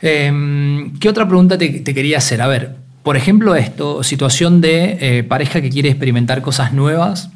Eh, 0.00 0.90
¿Qué 1.00 1.08
otra 1.08 1.26
pregunta 1.26 1.58
te, 1.58 1.68
te 1.80 1.92
quería 1.94 2.18
hacer? 2.18 2.40
A 2.42 2.46
ver, 2.46 2.76
por 3.02 3.16
ejemplo, 3.16 3.54
esto, 3.56 4.02
situación 4.04 4.60
de 4.60 4.98
eh, 5.00 5.22
pareja 5.24 5.60
que 5.60 5.68
quiere 5.70 5.88
experimentar 5.88 6.42
cosas 6.42 6.72
nuevas, 6.72 7.30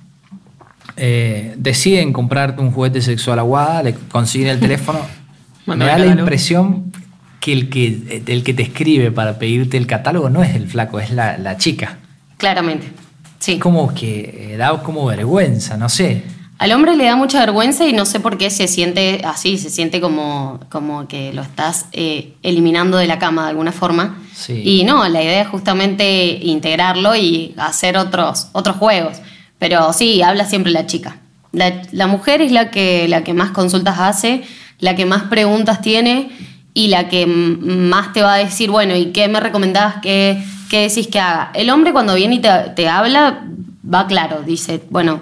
eh, 0.97 1.54
deciden 1.56 2.12
comprarte 2.12 2.61
un 2.62 2.71
juguete 2.71 3.00
sexual 3.02 3.38
aguada, 3.40 3.83
le 3.83 3.94
consiguen 3.94 4.49
el 4.49 4.61
teléfono. 4.61 5.00
Me 5.66 5.85
da 5.87 5.99
la 5.99 6.04
impresión 6.21 6.92
que 7.40 7.52
el, 7.52 7.68
que 7.68 8.23
el 8.26 8.42
que 8.44 8.54
te 8.54 8.62
escribe 8.62 9.11
para 9.11 9.38
pedirte 9.38 9.76
el 9.76 9.87
catálogo 9.87 10.30
no 10.30 10.42
es 10.42 10.54
el 10.54 10.68
flaco, 10.68 11.00
es 11.00 11.11
la, 11.11 11.37
la 11.38 11.56
chica. 11.56 11.99
Claramente. 12.45 12.93
Sí. 13.39 13.59
Como 13.59 13.95
que 13.95 14.53
eh, 14.53 14.57
da 14.59 14.83
como 14.83 15.07
vergüenza, 15.07 15.79
no 15.79 15.89
sé. 15.89 16.23
Al 16.59 16.73
hombre 16.73 16.95
le 16.95 17.07
da 17.07 17.17
mucha 17.17 17.41
vergüenza 17.41 17.87
y 17.87 17.95
no 17.95 18.05
sé 18.05 18.21
por 18.21 18.37
qué 18.37 18.51
se 18.51 18.69
siente 18.69 19.23
así, 19.25 19.57
se 19.57 19.71
siente 19.71 19.99
como, 19.99 20.61
como 20.69 21.09
que 21.09 21.33
lo 21.33 21.41
estás 21.41 21.87
eh, 21.93 22.35
eliminando 22.43 22.99
de 22.99 23.07
la 23.07 23.19
cama 23.19 23.45
de 23.45 23.49
alguna 23.49 23.73
forma. 23.73 24.19
Sí. 24.35 24.61
Y 24.63 24.85
no, 24.85 25.09
la 25.09 25.23
idea 25.23 25.41
es 25.41 25.49
justamente 25.49 26.39
integrarlo 26.43 27.17
y 27.17 27.55
hacer 27.57 27.97
otros, 27.97 28.49
otros 28.53 28.77
juegos. 28.77 29.17
Pero 29.59 29.95
sí, 29.95 30.21
habla 30.21 30.45
siempre 30.45 30.71
la 30.71 30.85
chica. 30.85 31.17
La, 31.53 31.81
la 31.93 32.07
mujer 32.09 32.43
es 32.43 32.53
la 32.53 32.71
que, 32.71 33.09
la 33.09 33.25
que 33.25 33.33
más 33.33 33.53
consultas 33.53 33.99
hace, 34.01 34.43
la 34.81 34.95
que 34.97 35.07
más 35.07 35.23
preguntas 35.25 35.81
tiene 35.81 36.29
y 36.75 36.89
la 36.89 37.09
que 37.09 37.25
más 37.27 38.13
te 38.13 38.21
va 38.21 38.35
a 38.35 38.39
decir, 38.39 38.71
bueno, 38.71 38.95
¿y 38.95 39.13
qué 39.13 39.29
me 39.29 39.41
recomendás? 39.41 39.95
¿Qué, 40.03 40.45
qué 40.75 40.88
decís 40.88 41.07
que 41.07 41.21
haga? 41.21 41.52
El 41.54 41.71
hombre 41.71 41.93
cuando 41.93 42.16
viene 42.16 42.35
y 42.35 42.38
te, 42.40 42.50
te 42.75 42.88
habla, 42.88 43.45
va 43.87 44.09
claro, 44.09 44.43
dice, 44.45 44.83
bueno, 44.90 45.21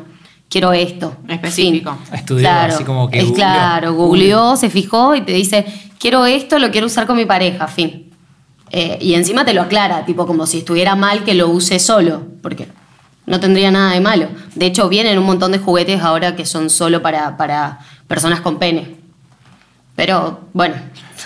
quiero 0.49 0.73
esto. 0.73 1.15
Específico. 1.29 1.95
Fin. 2.05 2.15
Estudió, 2.15 2.51
así 2.51 2.85
como 2.85 3.11
que 3.11 3.19
es 3.19 3.25
googleó. 3.25 3.37
claro, 3.37 3.93
googleó, 3.93 4.57
se 4.57 4.71
fijó 4.71 5.15
y 5.15 5.21
te 5.21 5.33
dice, 5.33 5.67
quiero 5.99 6.25
esto, 6.25 6.59
lo 6.59 6.71
quiero 6.71 6.87
usar 6.87 7.07
con 7.07 7.19
mi 7.19 7.27
pareja, 7.27 7.69
fin. 7.69 8.11
Eh, 8.71 8.97
y 9.03 9.13
encima 9.13 9.45
te 9.45 9.53
lo 9.53 9.61
aclara, 9.61 10.07
tipo 10.07 10.27
como 10.27 10.47
si 10.47 10.59
estuviera 10.59 10.95
mal 10.95 11.23
que 11.23 11.35
lo 11.35 11.51
use 11.51 11.79
solo, 11.79 12.23
porque 12.41 12.69
no 13.27 13.39
tendría 13.39 13.71
nada 13.71 13.93
de 13.93 14.01
malo. 14.01 14.29
De 14.55 14.65
hecho, 14.65 14.89
vienen 14.89 15.19
un 15.19 15.27
montón 15.27 15.53
de 15.53 15.59
juguetes 15.59 16.01
ahora 16.01 16.35
que 16.35 16.47
son 16.47 16.71
solo 16.71 17.03
para, 17.03 17.37
para 17.37 17.81
personas 18.09 18.41
con 18.41 18.59
pene. 18.59 18.97
Pero 19.97 20.49
bueno, 20.55 20.77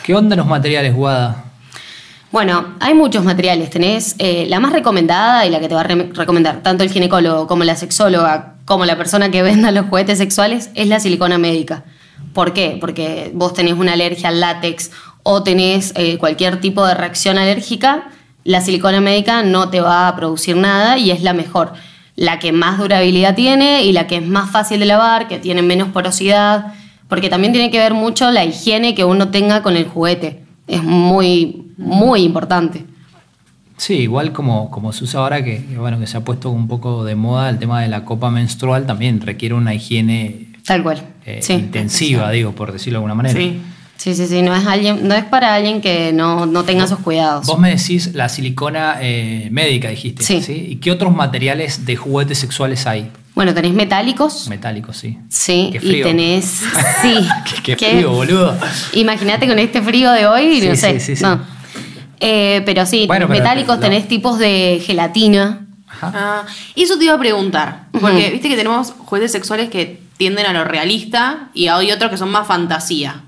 ¿Qué 0.03 0.17
onda 0.17 0.35
los 0.35 0.49
materiales, 0.49 0.93
Guada? 0.97 1.46
Bueno, 2.37 2.75
hay 2.81 2.93
muchos 2.93 3.25
materiales. 3.25 3.71
Tenés 3.71 4.15
eh, 4.19 4.45
la 4.51 4.61
más 4.61 4.71
recomendada 4.71 5.47
y 5.47 5.49
la 5.51 5.59
que 5.59 5.69
te 5.69 5.75
va 5.75 5.81
a 5.81 5.85
re- 5.85 6.11
recomendar 6.13 6.63
tanto 6.63 6.85
el 6.85 6.91
ginecólogo 6.91 7.47
como 7.47 7.65
la 7.65 7.77
sexóloga, 7.77 8.57
como 8.67 8.85
la 8.85 8.99
persona 8.99 9.31
que 9.31 9.43
venda 9.51 9.71
los 9.71 9.87
juguetes 9.87 10.19
sexuales, 10.19 10.69
es 10.75 10.87
la 10.87 11.01
silicona 11.01 11.39
médica. 11.39 11.85
¿Por 12.35 12.53
qué? 12.53 12.77
Porque 12.79 13.31
vos 13.33 13.55
tenés 13.55 13.73
una 13.73 13.95
alergia 13.95 14.29
al 14.29 14.41
látex 14.41 14.91
o 15.23 15.43
tenés 15.43 15.95
eh, 15.97 16.19
cualquier 16.19 16.61
tipo 16.61 16.87
de 16.87 16.93
reacción 16.93 17.39
alérgica, 17.39 18.09
la 18.45 18.61
silicona 18.61 19.01
médica 19.01 19.43
no 19.43 19.71
te 19.71 19.81
va 19.81 20.07
a 20.07 20.15
producir 20.15 20.59
nada 20.59 20.99
y 20.99 21.13
es 21.13 21.23
la 21.23 21.33
mejor. 21.33 21.73
La 22.17 22.39
que 22.39 22.53
más 22.53 22.77
durabilidad 22.77 23.35
tiene 23.35 23.83
y 23.85 23.93
la 23.93 24.07
que 24.07 24.17
es 24.17 24.27
más 24.27 24.51
fácil 24.51 24.81
de 24.81 24.85
lavar, 24.85 25.27
que 25.27 25.39
tiene 25.39 25.63
menos 25.63 25.89
porosidad, 25.89 26.75
porque 27.09 27.31
también 27.31 27.55
tiene 27.55 27.71
que 27.71 27.79
ver 27.79 27.95
mucho 27.95 28.31
la 28.31 28.45
higiene 28.45 28.95
que 28.95 29.05
uno 29.07 29.31
tenga 29.31 29.63
con 29.63 29.75
el 29.79 29.87
juguete. 29.89 30.43
Es 30.67 30.83
muy, 30.83 31.66
muy 31.77 32.23
importante. 32.23 32.85
Sí, 33.77 33.95
igual 33.95 34.33
como, 34.33 34.71
como 34.71 34.93
se 34.93 35.05
usa 35.05 35.21
ahora, 35.21 35.45
que, 35.45 35.63
que, 35.65 35.77
bueno, 35.79 35.99
que 35.99 36.07
se 36.07 36.17
ha 36.17 36.25
puesto 36.25 36.51
un 36.51 36.67
poco 36.67 37.05
de 37.05 37.15
moda 37.15 37.51
el 37.51 37.59
tema 37.59 37.83
de 37.83 37.89
la 37.89 38.05
copa 38.05 38.31
menstrual, 38.31 38.87
también 38.87 39.21
requiere 39.21 39.55
una 39.55 39.75
higiene 39.75 40.47
Tal 40.65 40.83
cual. 40.83 41.03
eh, 41.27 41.41
sí. 41.43 41.53
intensiva, 41.55 42.31
digo, 42.31 42.53
por 42.53 42.73
decirlo 42.73 42.99
de 42.99 43.05
alguna 43.05 43.15
manera. 43.15 43.39
Sí. 43.39 43.61
Sí, 43.99 44.15
sí, 44.15 44.27
sí. 44.27 44.43
No 44.43 44.55
es, 44.55 44.67
alguien, 44.67 45.09
no 45.09 45.15
es 45.15 45.25
para 45.25 45.55
alguien 45.55 45.81
que 45.81 46.13
no, 46.13 46.45
no 46.47 46.65
tenga 46.65 46.85
esos 46.85 46.99
cuidados. 46.99 47.47
Vos 47.47 47.59
me 47.59 47.71
decís 47.75 48.15
la 48.15 48.29
silicona 48.29 48.97
eh, 49.01 49.49
médica, 49.51 49.89
dijiste. 49.89 50.23
Sí. 50.23 50.67
¿Y 50.69 50.77
qué 50.77 50.91
otros 50.91 51.15
materiales 51.15 51.87
de 51.87 51.97
juguetes 51.97 52.39
sexuales 52.39 52.87
hay? 52.87 53.11
Bueno, 53.35 53.53
tenés 53.55 53.73
metálicos. 53.73 54.49
Metálicos, 54.49 54.99
sí. 54.99 55.19
Sí, 55.31 55.71
Qué 55.73 55.79
y 55.79 55.81
frío. 55.81 56.07
tenés. 56.07 56.63
Sí. 57.03 57.15
Qué, 57.63 57.75
qué 57.77 57.91
frío, 57.91 58.13
boludo. 58.13 58.57
Imagínate 58.95 59.47
con 59.49 59.59
este 59.59 59.81
frío 59.83 60.11
de 60.13 60.27
hoy, 60.27 60.61
Sí, 60.61 60.69
no 60.69 60.77
sé. 60.77 60.93
sí, 61.01 61.01
sí, 61.01 61.17
sí. 61.17 61.23
no. 61.23 61.41
Eh, 62.21 62.63
pero 62.65 62.87
sí, 62.87 63.07
Bueno, 63.07 63.27
tenés 63.27 63.41
pero- 63.41 63.45
metálicos, 63.51 63.77
no. 63.77 63.81
tenés 63.83 64.09
tipos 64.09 64.39
de 64.39 64.83
gelatina. 64.85 65.67
Ajá. 65.89 66.13
Ah, 66.15 66.43
y 66.75 66.83
eso 66.83 66.99
te 66.99 67.05
iba 67.05 67.15
a 67.15 67.19
preguntar, 67.19 67.85
porque 67.93 68.31
viste 68.31 68.49
que 68.49 68.57
tenemos 68.57 68.93
juguetes 68.99 69.33
sexuales 69.33 69.71
que 69.71 70.01
tienden 70.17 70.47
a 70.47 70.53
lo 70.53 70.65
realista 70.65 71.49
y 71.55 71.69
hay 71.69 71.93
otros 71.93 72.11
que 72.11 72.17
son 72.17 72.31
más 72.31 72.47
fantasía. 72.47 73.23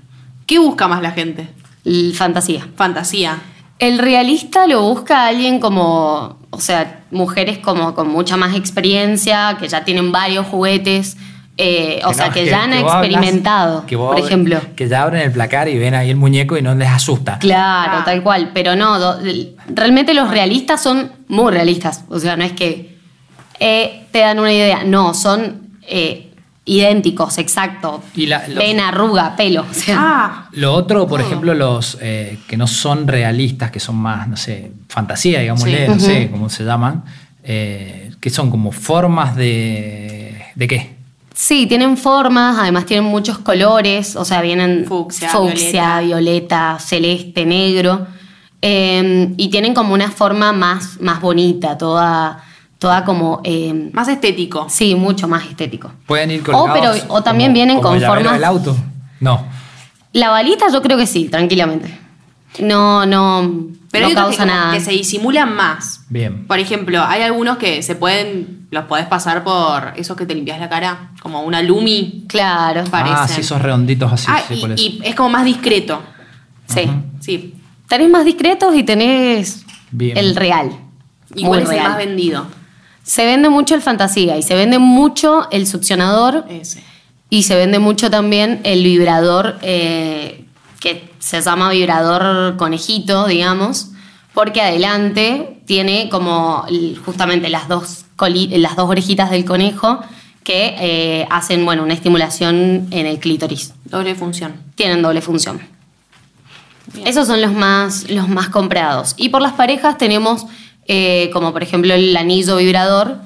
¿Qué 0.45 0.59
busca 0.59 0.87
más 0.87 1.01
la 1.01 1.11
gente? 1.11 1.49
l- 1.85 2.13
Fantasía. 2.13 2.67
Fantasía. 2.75 3.39
El 3.79 3.97
realista 3.97 4.67
lo 4.67 4.81
busca 4.81 5.25
alguien 5.27 5.59
como, 5.59 6.37
o 6.49 6.59
sea, 6.59 7.03
mujeres 7.11 7.59
como 7.59 7.93
con 7.95 8.09
mucha 8.09 8.35
más 8.37 8.55
experiencia, 8.55 9.55
que 9.59 9.67
ya 9.69 9.85
tienen 9.85 10.11
varios 10.11 10.45
juguetes, 10.47 11.15
eh, 11.61 11.99
o 12.05 12.13
sea, 12.13 12.29
que, 12.29 12.45
ya 12.45 12.63
han 12.63 12.71
experimentado, 12.73 13.85
que 13.85 13.97
vos 13.97 14.07
por 14.11 14.17
abres- 14.17 14.25
ejemplo. 14.27 14.61
Que 14.77 14.87
ya 14.87 15.03
abren 15.03 15.21
el 15.23 15.31
placar 15.33 15.67
y 15.67 15.77
ven 15.77 15.93
ahí 15.93 16.09
el 16.09 16.15
muñeco 16.15 16.57
y 16.57 16.61
no 16.61 16.73
les 16.73 16.87
asusta. 16.89 17.37
Claro, 17.39 17.97
Ah. 17.97 18.03
tal 18.05 18.23
cual, 18.23 18.51
pero 18.53 18.75
no, 18.77 18.97
do- 18.97 19.19
realmente 19.67 20.13
los 20.13 20.29
realistas 20.29 20.81
son 20.81 21.11
muy 21.27 21.51
realistas, 21.51 22.05
o 22.07 22.17
sea, 22.17 22.37
no 22.37 22.45
es 22.45 22.53
que 22.53 22.97
eh, 23.59 24.05
te 24.11 24.19
dan 24.19 24.39
una 24.39 24.53
idea, 24.53 24.83
no, 24.85 25.13
son 25.13 25.67
eh, 25.85 26.31
idénticos, 26.63 27.37
exacto. 27.39 28.01
Y 28.15 28.27
la- 28.27 28.47
los- 28.47 28.57
Ven, 28.57 28.79
arruga, 28.79 29.35
pelo, 29.35 29.65
o 29.69 29.73
sea, 29.73 29.95
Ah, 29.99 30.49
Lo 30.53 30.73
otro, 30.73 31.07
por 31.07 31.19
ejemplo, 31.19 31.53
los 31.53 31.97
eh, 31.99 32.37
que 32.47 32.55
no 32.55 32.67
son 32.67 33.05
realistas, 33.07 33.69
que 33.69 33.81
son 33.81 33.97
más, 33.97 34.29
no 34.29 34.37
sé, 34.37 34.71
fantasía, 34.87 35.41
digámosle, 35.41 35.87
Sí. 35.87 35.91
no 35.91 35.99
sé 35.99 36.29
cómo 36.31 36.49
se 36.49 36.63
llaman, 36.63 37.03
eh, 37.43 38.11
que 38.21 38.29
son 38.29 38.49
como 38.49 38.71
formas 38.71 39.35
de... 39.35 40.41
¿De 40.55 40.67
qué? 40.67 40.98
Sí, 41.41 41.67
tienen 41.67 41.95
formas, 41.95 42.57
además 42.59 42.85
tienen 42.85 43.05
muchos 43.09 43.37
colores, 43.37 44.17
o 44.17 44.25
sea, 44.25 44.41
vienen 44.41 44.83
Fucsia, 44.85 45.29
fucsia, 45.29 46.01
violeta, 46.01 46.77
celeste, 46.79 47.45
negro, 47.45 48.07
eh, 48.61 49.33
y 49.37 49.47
tienen 49.49 49.73
como 49.73 49.93
una 49.93 50.11
forma 50.11 50.51
más, 50.51 50.99
más 50.99 51.21
bonita, 51.21 51.77
toda, 51.77 52.43
toda 52.77 53.05
como, 53.05 53.39
eh, 53.45 53.89
más 53.93 54.09
estético. 54.09 54.67
sí, 54.69 54.95
mucho 54.95 55.29
más 55.29 55.45
estético. 55.45 55.93
Pueden 56.07 56.29
ir 56.31 56.41
O, 56.41 56.43
colgados 56.43 56.99
pero- 56.99 57.13
o 57.13 57.23
también 57.23 57.51
como- 57.51 57.53
vienen 57.55 57.75
como 57.77 57.87
con 57.87 57.97
el 57.99 58.05
formas- 58.05 58.33
del 58.33 58.43
auto? 58.43 58.75
No. 59.21 59.45
La 60.11 60.31
balita 60.31 60.65
yo 60.73 60.81
creo 60.81 60.97
que 60.97 61.07
sí, 61.07 61.29
tranquilamente. 61.29 61.97
No, 62.59 63.05
no, 63.05 63.49
Pero 63.91 64.03
no 64.03 64.07
hay 64.07 64.13
otros 64.13 64.25
causa 64.37 64.43
que, 64.43 64.49
nada. 64.51 64.73
que 64.73 64.79
se 64.81 64.91
disimulan 64.91 65.55
más. 65.55 66.01
Bien. 66.09 66.45
Por 66.47 66.59
ejemplo, 66.59 67.03
hay 67.03 67.21
algunos 67.23 67.57
que 67.57 67.81
se 67.81 67.95
pueden, 67.95 68.67
los 68.71 68.85
podés 68.85 69.07
pasar 69.07 69.43
por 69.43 69.93
esos 69.95 70.15
que 70.15 70.25
te 70.25 70.35
limpias 70.35 70.59
la 70.59 70.69
cara, 70.69 71.11
como 71.21 71.41
una 71.43 71.61
Lumi. 71.63 72.25
Claro, 72.27 72.83
Parecen. 72.85 73.17
Ah, 73.19 73.27
sí, 73.27 73.41
esos 73.41 73.61
redonditos 73.61 74.11
así. 74.11 74.25
Ah, 74.29 74.41
sí, 74.47 74.53
y, 74.55 74.59
cuál 74.59 74.71
es. 74.73 74.79
y 74.81 75.01
es 75.03 75.15
como 75.15 75.29
más 75.29 75.45
discreto. 75.45 76.01
sí. 76.67 76.81
Ujú. 76.81 76.93
Sí. 77.19 77.55
Tenés 77.87 78.09
más 78.11 78.23
discretos 78.23 78.75
y 78.75 78.83
tenés 78.83 79.65
Bien. 79.89 80.15
el 80.15 80.35
real. 80.35 80.69
¿Y 81.35 81.43
cuál 81.43 81.63
es 81.63 81.69
el 81.71 81.81
más 81.81 81.97
vendido? 81.97 82.45
Se 83.03 83.25
vende 83.25 83.49
mucho 83.49 83.73
el 83.73 83.81
fantasía 83.81 84.37
y 84.37 84.43
se 84.43 84.53
vende 84.53 84.77
mucho 84.77 85.47
el 85.51 85.65
succionador 85.65 86.45
Ese. 86.47 86.83
y 87.31 87.43
se 87.43 87.55
vende 87.55 87.79
mucho 87.79 88.11
también 88.11 88.61
el 88.63 88.83
vibrador 88.83 89.57
eh, 89.63 90.45
que 90.79 91.08
se 91.19 91.41
llama 91.41 91.69
vibrador 91.69 92.57
conejito, 92.57 93.27
digamos, 93.27 93.89
porque 94.33 94.61
adelante 94.61 95.61
tiene 95.65 96.09
como 96.09 96.65
justamente 97.05 97.49
las 97.49 97.67
dos, 97.67 98.05
coli- 98.15 98.57
las 98.57 98.75
dos 98.75 98.89
orejitas 98.89 99.29
del 99.29 99.45
conejo 99.45 99.99
que 100.43 100.75
eh, 100.79 101.27
hacen 101.29 101.65
bueno, 101.65 101.83
una 101.83 101.93
estimulación 101.93 102.87
en 102.91 103.05
el 103.05 103.19
clítoris. 103.19 103.73
Doble 103.85 104.15
función. 104.15 104.55
Tienen 104.75 105.01
doble 105.01 105.21
función. 105.21 105.59
Bien. 106.93 107.05
Esos 107.07 107.27
son 107.27 107.41
los 107.41 107.53
más, 107.53 108.09
los 108.09 108.29
más 108.29 108.49
comprados. 108.49 109.13
Y 109.17 109.29
por 109.29 109.41
las 109.41 109.53
parejas 109.53 109.97
tenemos 109.97 110.47
eh, 110.87 111.29
como 111.33 111.53
por 111.53 111.61
ejemplo 111.61 111.93
el 111.93 112.17
anillo 112.17 112.55
vibrador, 112.55 113.17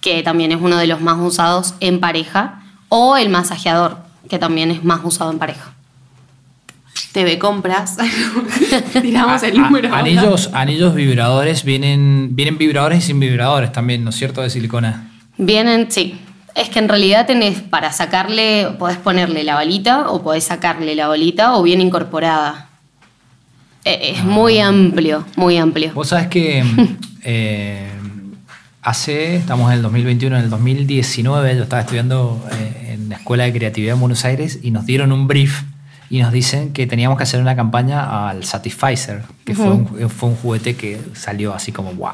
que 0.00 0.22
también 0.22 0.52
es 0.52 0.58
uno 0.60 0.76
de 0.78 0.86
los 0.86 1.02
más 1.02 1.18
usados 1.20 1.74
en 1.80 2.00
pareja, 2.00 2.62
o 2.88 3.16
el 3.16 3.28
masajeador, 3.28 3.98
que 4.30 4.38
también 4.38 4.70
es 4.70 4.84
más 4.84 5.00
usado 5.04 5.30
en 5.30 5.38
pareja. 5.38 5.73
TV 7.14 7.38
compras. 7.38 7.96
Tiramos 9.00 9.40
el 9.44 9.56
A- 9.56 9.60
a- 9.60 9.64
número. 9.64 9.88
ahora. 9.88 10.00
anillos, 10.00 10.50
anillos 10.52 10.94
vibradores, 10.96 11.62
vienen, 11.64 12.30
vienen 12.32 12.58
vibradores 12.58 12.98
y 12.98 13.02
sin 13.06 13.20
vibradores 13.20 13.70
también, 13.70 14.02
¿no 14.02 14.10
es 14.10 14.16
cierto? 14.16 14.42
De 14.42 14.50
silicona. 14.50 15.10
Vienen, 15.38 15.90
sí. 15.92 16.20
Es 16.56 16.68
que 16.68 16.80
en 16.80 16.88
realidad 16.88 17.26
tenés 17.26 17.60
para 17.60 17.92
sacarle, 17.92 18.66
podés 18.80 18.96
ponerle 18.98 19.44
la 19.44 19.54
balita 19.54 20.10
o 20.10 20.22
podés 20.22 20.42
sacarle 20.44 20.94
la 20.96 21.06
bolita 21.08 21.56
o 21.56 21.62
bien 21.62 21.80
incorporada. 21.80 22.68
Eh, 23.84 24.14
Es 24.16 24.24
muy 24.24 24.58
amplio, 24.58 25.24
muy 25.36 25.56
amplio. 25.56 25.92
Vos 25.94 26.08
sabés 26.08 26.26
que 26.26 26.64
eh, 27.22 27.90
hace, 28.82 29.36
estamos 29.36 29.70
en 29.70 29.76
el 29.76 29.82
2021, 29.82 30.36
en 30.36 30.44
el 30.44 30.50
2019, 30.50 31.56
yo 31.56 31.62
estaba 31.62 31.82
estudiando 31.82 32.44
eh, 32.52 32.94
en 32.94 33.08
la 33.08 33.16
Escuela 33.16 33.44
de 33.44 33.52
Creatividad 33.52 33.94
en 33.94 34.00
Buenos 34.00 34.24
Aires 34.24 34.58
y 34.62 34.70
nos 34.72 34.84
dieron 34.86 35.12
un 35.12 35.28
brief 35.28 35.62
y 36.10 36.20
nos 36.20 36.32
dicen 36.32 36.72
que 36.72 36.86
teníamos 36.86 37.16
que 37.18 37.24
hacer 37.24 37.40
una 37.40 37.56
campaña 37.56 38.28
al 38.28 38.44
Satisfizer, 38.44 39.22
que 39.44 39.54
fue, 39.54 39.70
un, 39.70 39.86
fue 40.10 40.28
un 40.28 40.36
juguete 40.36 40.76
que 40.76 41.00
salió 41.14 41.54
así 41.54 41.72
como 41.72 41.92
wow. 41.94 42.12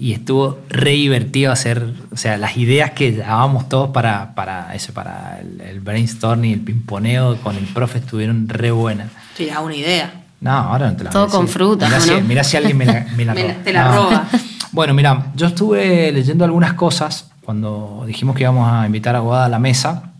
Y 0.00 0.12
estuvo 0.12 0.58
re 0.68 0.92
divertido 0.92 1.50
hacer, 1.50 1.92
o 2.12 2.16
sea, 2.16 2.36
las 2.38 2.56
ideas 2.56 2.92
que 2.92 3.10
dábamos 3.16 3.68
todos 3.68 3.90
para, 3.90 4.34
para 4.36 4.72
eso, 4.76 4.92
para 4.92 5.40
el, 5.40 5.60
el 5.60 5.80
brainstorming, 5.80 6.52
el 6.52 6.60
pimponeo 6.60 7.36
con 7.38 7.56
el 7.56 7.64
profe 7.64 7.98
estuvieron 7.98 8.48
re 8.48 8.70
buenas. 8.70 9.08
Da 9.48 9.60
una 9.60 9.74
idea. 9.74 10.12
No, 10.40 10.52
ahora 10.52 10.90
no 10.90 10.96
te 10.96 11.02
la 11.04 11.10
Todo 11.10 11.22
voy 11.26 11.28
a 11.30 11.32
con 11.36 11.46
decir. 11.46 11.58
frutas, 11.58 11.88
Mirá, 11.88 11.98
¿o 11.98 12.00
si, 12.00 12.10
no? 12.10 12.20
mirá 12.28 12.44
si 12.44 12.56
alguien 12.56 12.76
me 12.76 12.86
la, 12.86 13.06
me 13.16 13.24
la 13.24 13.34
roba. 13.34 13.54
te 13.64 13.72
la 13.72 13.92
roba. 13.92 14.28
Bueno, 14.70 14.94
mira, 14.94 15.32
yo 15.34 15.46
estuve 15.48 16.12
leyendo 16.12 16.44
algunas 16.44 16.74
cosas 16.74 17.30
cuando 17.44 18.04
dijimos 18.06 18.36
que 18.36 18.42
íbamos 18.42 18.70
a 18.70 18.86
invitar 18.86 19.16
a 19.16 19.18
Guada 19.18 19.46
a 19.46 19.48
la 19.48 19.58
mesa 19.58 20.12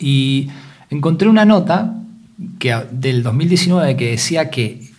y 0.00 0.50
encontré 0.90 1.28
una 1.28 1.44
nota 1.44 1.92
que, 2.58 2.74
del 2.90 3.22
2019 3.22 3.96
que 3.96 4.10
decía 4.12 4.50
que 4.50 4.90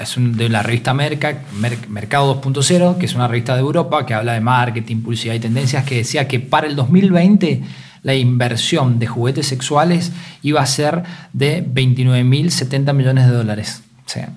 es 0.00 0.16
un- 0.16 0.36
de 0.36 0.48
la 0.48 0.62
revista 0.62 0.94
Merca, 0.94 1.42
Mer- 1.58 1.88
Mercado 1.88 2.40
2.0, 2.40 2.98
que 2.98 3.06
es 3.06 3.14
una 3.14 3.26
revista 3.26 3.54
de 3.54 3.60
Europa 3.60 4.06
que 4.06 4.14
habla 4.14 4.34
de 4.34 4.40
marketing, 4.40 5.02
publicidad 5.02 5.34
y 5.34 5.40
tendencias, 5.40 5.84
que 5.84 5.96
decía 5.96 6.28
que 6.28 6.38
para 6.40 6.66
el 6.68 6.76
2020 6.76 7.62
la 8.04 8.14
inversión 8.14 8.98
de 9.00 9.08
juguetes 9.08 9.46
sexuales 9.48 10.12
iba 10.42 10.60
a 10.60 10.66
ser 10.66 11.02
de 11.32 11.62
29.070 11.66 12.92
millones 12.94 13.26
de 13.26 13.32
dólares. 13.32 13.82
O 14.06 14.08
sea, 14.08 14.28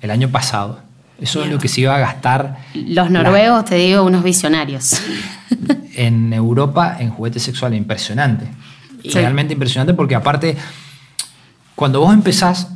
el 0.00 0.10
año 0.10 0.30
pasado. 0.30 0.80
Eso 1.20 1.44
es 1.44 1.50
lo 1.50 1.58
que 1.58 1.68
se 1.68 1.82
iba 1.82 1.94
a 1.94 1.98
gastar 1.98 2.58
Los 2.74 3.10
la- 3.10 3.22
noruegos, 3.22 3.66
te 3.66 3.76
digo, 3.76 4.02
unos 4.02 4.24
visionarios. 4.24 5.00
en 5.94 6.32
Europa 6.32 6.96
en 6.98 7.10
juguetes 7.10 7.42
sexuales. 7.42 7.78
Impresionante. 7.78 8.46
Realmente 9.12 9.52
impresionante 9.52 9.94
porque 9.94 10.14
aparte, 10.14 10.56
cuando 11.74 12.00
vos 12.00 12.12
empezás, 12.12 12.68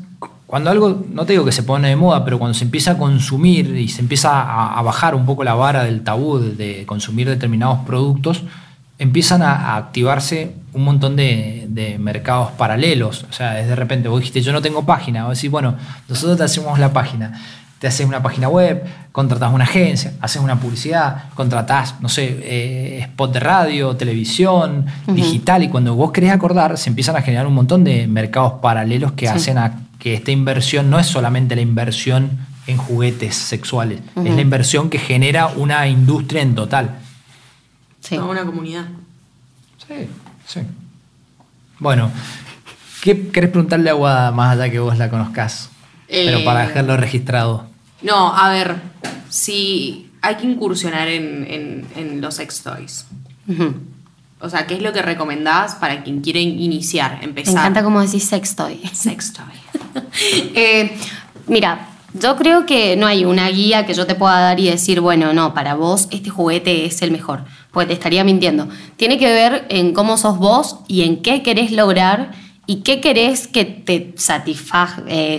cuando 0.47 0.71
algo, 0.71 1.05
no 1.13 1.27
te 1.27 1.33
digo 1.33 1.45
que 1.45 1.53
se 1.53 1.63
pone 1.63 1.89
de 1.89 1.97
moda, 1.97 2.25
pero 2.25 2.39
cuando 2.39 2.55
se 2.55 2.65
empieza 2.65 2.93
a 2.93 2.99
consumir 2.99 3.77
y 3.77 3.89
se 3.89 4.01
empieza 4.01 4.79
a, 4.79 4.83
bajar 4.83 5.15
un 5.15 5.27
poco 5.27 5.45
la 5.45 5.55
vara 5.55 5.85
del 5.85 6.03
tabú 6.03 6.39
de, 6.39 6.85
consumir 6.87 7.29
determinados 7.29 7.81
productos, 7.87 8.43
empiezan 8.99 9.43
a, 9.43 9.73
a 9.73 9.77
activarse 9.77 10.55
un 10.73 10.85
montón 10.85 11.17
de, 11.17 11.67
de 11.69 11.99
mercados 11.99 12.53
paralelos. 12.53 13.25
O 13.29 13.33
sea, 13.33 13.61
es 13.61 13.69
de 13.69 13.77
repente 13.77 14.09
vos 14.09 14.21
dijiste, 14.21 14.43
yo 14.43 14.53
no 14.53 14.63
tengo 14.63 14.85
página. 14.85 15.27
Vos 15.27 15.37
decís, 15.37 15.51
bueno, 15.51 15.75
nosotros 16.09 16.37
te 16.37 16.45
hacemos 16.45 16.79
la 16.79 16.93
página. 16.93 17.41
Te 17.79 17.87
haces 17.87 18.07
una 18.07 18.23
página 18.23 18.49
web, 18.49 18.85
contratás 19.13 19.53
una 19.53 19.65
agencia, 19.65 20.15
haces 20.21 20.41
una 20.41 20.59
publicidad, 20.59 21.31
contratás, 21.35 22.01
no 22.01 22.09
sé, 22.09 22.39
eh, 22.43 22.99
spot 23.03 23.35
de 23.35 23.41
radio, 23.41 23.97
televisión, 23.97 24.87
digital, 25.07 25.63
y 25.63 25.69
cuando 25.69 25.95
vos 25.95 26.11
querés 26.11 26.33
acordar, 26.33 26.79
se 26.79 26.89
empiezan 26.89 27.17
a 27.17 27.23
generar 27.23 27.47
un 27.47 27.55
montón 27.55 27.85
de 27.85 28.07
mercados 28.07 28.55
paralelos 28.63 29.13
que 29.13 29.29
hacen 29.29 29.59
a 29.59 29.81
que 29.99 30.15
esta 30.15 30.31
inversión 30.31 30.89
no 30.89 30.99
es 30.99 31.07
solamente 31.07 31.55
la 31.55 31.63
inversión 31.63 32.39
en 32.67 32.79
juguetes 32.79 33.35
sexuales, 33.35 34.01
es 34.17 34.35
la 34.35 34.41
inversión 34.41 34.91
que 34.91 34.99
genera 34.99 35.49
una 35.49 35.87
industria 35.87 36.43
en 36.43 36.55
total. 36.55 36.99
Sí. 38.01 38.17
Una 38.17 38.45
comunidad. 38.45 38.87
Sí, 39.87 40.09
sí. 40.47 40.61
Bueno, 41.79 42.11
¿qué 43.03 43.29
querés 43.29 43.51
preguntarle 43.51 43.91
a 43.91 43.95
Guada 43.95 44.31
más 44.31 44.53
allá 44.53 44.71
que 44.71 44.79
vos 44.79 44.97
la 44.97 45.11
Pero 46.09 46.39
Eh, 46.39 46.45
para 46.45 46.67
dejarlo 46.67 46.97
registrado. 46.97 47.67
No, 48.03 48.35
a 48.37 48.51
ver, 48.51 48.77
si 49.29 50.11
hay 50.23 50.37
que 50.37 50.47
incursionar 50.47 51.09
en, 51.09 51.47
en- 51.49 51.87
en 51.97 52.21
los 52.21 52.35
sex 52.35 52.63
toys. 52.63 53.07
O 54.41 54.51
sea, 54.51 54.67
¿qué 54.67 54.75
es 54.75 54.83
lo 54.83 54.93
que 54.93 55.01
recomendás 55.03 55.77
para 55.77 56.03
quien 56.05 56.21
quiere 56.21 56.41
iniciar, 56.41 57.19
Me 57.21 57.25
empezar? 57.25 57.55
encanta 57.55 57.83
cómo 57.83 58.01
decís 58.03 58.25
sextoy. 58.25 58.81
sex 58.93 59.33
toy. 59.33 60.03
Eh, 60.55 60.95
mira, 61.47 61.89
yo 62.15 62.37
creo 62.37 62.67
que 62.67 62.97
no 62.97 63.07
hay 63.07 63.25
una 63.25 63.49
guía 63.49 63.87
que 63.87 63.95
yo 63.95 64.07
te 64.07 64.15
pueda 64.15 64.39
dar 64.41 64.61
y 64.61 64.69
decir, 64.71 65.01
bueno, 65.01 65.33
no, 65.33 65.55
para 65.55 65.75
vos 65.75 66.09
este 66.11 66.29
juguete 66.31 66.85
es 66.87 67.01
el 67.03 67.11
mejor, 67.11 67.45
porque 67.73 67.89
te 67.89 67.93
estaría 67.95 68.25
mintiendo. 68.25 68.69
Tiene 68.97 69.19
que 69.19 69.27
ver 69.33 69.65
en 69.71 69.93
cómo 69.95 70.17
sos 70.19 70.39
vos 70.39 70.81
y 70.87 71.03
en 71.03 71.23
qué 71.23 71.43
querés 71.43 71.73
lograr 71.73 72.33
y 72.67 72.83
qué 72.83 73.01
querés 73.01 73.47
que 73.49 73.65
te 73.65 73.95
eh, 73.95 74.15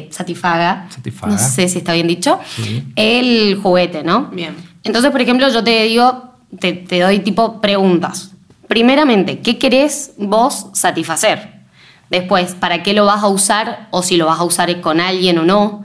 satisfaga, 0.09 0.87
Satisfaga. 0.89 1.33
no 1.33 1.37
sé 1.39 1.67
si 1.69 1.77
está 1.79 1.93
bien 1.93 2.07
dicho, 2.07 2.39
Sí. 2.55 2.83
el 2.95 3.59
juguete, 3.61 4.03
¿no? 4.03 4.27
Bien. 4.31 4.55
Entonces, 4.83 5.11
por 5.11 5.21
ejemplo, 5.21 5.49
yo 5.49 5.63
te 5.63 5.83
digo, 5.83 6.33
te, 6.59 6.73
te 6.73 6.99
doy 7.01 7.19
tipo 7.19 7.59
preguntas. 7.61 8.31
Primeramente, 8.67 9.39
¿qué 9.39 9.57
querés 9.57 10.13
vos 10.17 10.67
satisfacer? 10.73 11.57
Después, 12.09 12.55
¿para 12.55 12.83
qué 12.83 12.93
lo 12.93 13.05
vas 13.05 13.23
a 13.23 13.27
usar? 13.27 13.87
O 13.91 14.01
si 14.01 14.15
lo 14.17 14.25
vas 14.27 14.39
a 14.39 14.43
usar 14.43 14.79
con 14.81 14.99
alguien 15.01 15.37
o 15.39 15.43
no. 15.43 15.83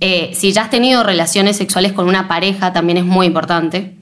Eh, 0.00 0.32
si 0.34 0.50
ya 0.52 0.62
has 0.62 0.70
tenido 0.70 1.04
relaciones 1.04 1.56
sexuales 1.56 1.92
con 1.92 2.08
una 2.08 2.26
pareja, 2.26 2.72
también 2.72 2.98
es 2.98 3.04
muy 3.04 3.26
importante. 3.28 3.96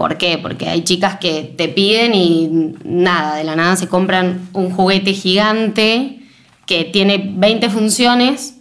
¿Por 0.00 0.16
qué? 0.16 0.38
Porque 0.38 0.66
hay 0.66 0.80
chicas 0.82 1.18
que 1.18 1.52
te 1.58 1.68
piden 1.68 2.14
y 2.14 2.48
nada, 2.84 3.36
de 3.36 3.44
la 3.44 3.54
nada 3.54 3.76
se 3.76 3.86
compran 3.86 4.48
un 4.54 4.70
juguete 4.70 5.12
gigante 5.12 6.20
que 6.64 6.84
tiene 6.84 7.22
20 7.34 7.68
funciones 7.68 8.54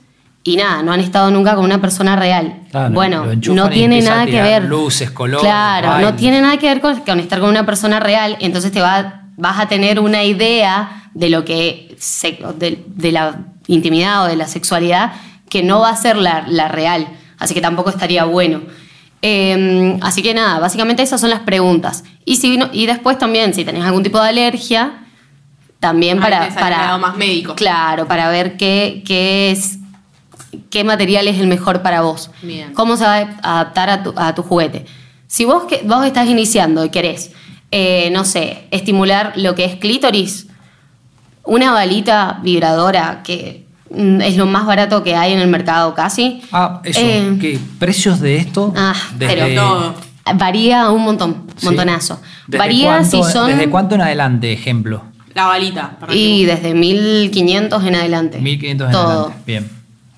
y 0.44 0.58
nada, 0.58 0.84
no 0.84 0.92
han 0.92 1.00
estado 1.00 1.32
nunca 1.32 1.56
con 1.56 1.64
una 1.64 1.80
persona 1.80 2.18
real. 2.18 2.64
Claro, 2.72 2.94
bueno, 2.94 3.26
no 3.54 3.70
tiene 3.70 4.02
nada 4.02 4.26
que 4.26 4.42
ver. 4.42 4.64
luces, 4.66 5.12
colores, 5.12 5.42
Claro, 5.42 6.00
no 6.02 6.14
tiene 6.16 6.42
nada 6.42 6.58
que 6.58 6.68
ver 6.68 6.82
con, 6.82 7.00
con 7.00 7.22
estar 7.22 7.40
con 7.40 7.48
una 7.48 7.66
persona 7.66 8.02
real, 8.02 8.36
entonces 8.42 8.74
te 8.74 8.82
va, 8.82 9.24
vas 9.38 9.60
a 9.62 9.70
tener 9.70 10.02
una 10.02 10.26
idea 10.26 11.10
de 11.14 11.30
lo 11.30 11.46
que 11.46 11.96
se- 11.98 12.38
de, 12.58 12.84
de 12.86 13.12
la 13.14 13.46
intimidad 13.68 14.26
o 14.26 14.28
de 14.28 14.36
la 14.36 14.46
sexualidad 14.50 15.14
que 15.50 15.64
no 15.64 15.80
va 15.80 15.92
a 15.92 15.96
ser 15.96 16.18
la, 16.18 16.44
la 16.50 16.68
real, 16.68 17.08
así 17.38 17.54
que 17.54 17.62
tampoco 17.62 17.92
estaría 17.92 18.26
bueno. 18.26 18.60
Eh, 19.22 19.98
así 20.02 20.22
que 20.22 20.34
nada, 20.34 20.60
básicamente 20.60 21.04
esas 21.04 21.20
son 21.20 21.30
las 21.30 21.42
preguntas. 21.42 22.04
Y, 22.26 22.38
si 22.38 22.58
no- 22.58 22.70
y 22.72 22.86
después 22.86 23.18
también, 23.18 23.54
si 23.54 23.66
tenés 23.66 23.84
algún 23.84 24.04
tipo 24.04 24.22
de 24.22 24.30
alergia, 24.30 25.06
también 25.80 26.20
para, 26.20 26.50
para 26.56 26.98
más 26.98 27.16
médico. 27.18 27.56
Claro, 27.56 28.08
para 28.08 28.30
ver 28.30 28.58
qué, 28.58 29.04
qué 29.06 29.52
es 29.52 29.78
qué 30.72 30.84
material 30.84 31.28
es 31.28 31.38
el 31.40 31.48
mejor 31.48 31.82
para 31.82 32.02
vos. 32.02 32.32
Bien. 32.42 32.74
Cómo 32.74 32.98
se 32.98 33.04
va 33.04 33.16
a 33.44 33.60
adaptar 33.60 33.90
a 33.90 34.04
tu, 34.04 34.14
a 34.16 34.34
tu 34.34 34.42
juguete. 34.44 34.86
Si 35.28 35.46
vos, 35.46 35.64
que, 35.66 35.82
vos 35.86 36.06
estás 36.06 36.28
iniciando 36.28 36.84
y 36.84 36.90
querés, 36.90 37.32
eh, 37.72 38.10
no 38.12 38.26
sé, 38.26 38.68
estimular 38.72 39.34
lo 39.36 39.54
que 39.54 39.66
es 39.66 39.76
clítoris, 39.76 40.48
una 41.44 41.72
balita 41.72 42.40
vibradora 42.42 43.22
que 43.24 43.66
es 43.96 44.38
lo 44.38 44.46
más 44.46 44.66
barato 44.66 45.04
que 45.04 45.16
hay 45.16 45.34
en 45.34 45.40
el 45.40 45.48
mercado 45.48 45.94
casi. 45.94 46.42
Ah, 46.52 46.82
eso. 46.84 47.00
Eh, 47.02 47.38
¿Qué 47.42 47.60
precios 47.80 48.20
de 48.20 48.38
esto? 48.38 48.74
Ah, 48.76 48.94
pero 49.18 49.48
todo. 49.56 49.96
Varía 50.36 50.90
un 50.92 51.04
montón, 51.04 51.44
Sí. 51.56 51.66
montonazo. 51.66 52.22
¿Desde 52.48 52.58
Varía 52.60 52.98
cuánto- 52.98 53.24
si 53.26 53.32
son... 53.32 53.48
¿Desde 53.50 53.70
cuánto 53.70 53.96
en 53.96 54.02
adelante, 54.02 54.54
ejemplo? 54.54 55.04
La 55.34 55.46
balita. 55.46 55.98
para 56.00 56.14
Y 56.14 56.42
que- 56.46 56.52
desde 56.56 56.74
1500 56.76 57.84
en 57.86 57.96
adelante. 57.96 58.40
1500 58.40 58.88
en 58.88 58.92
Todo, 58.92 59.08
adelante. 59.12 59.38
Bien, 59.48 59.70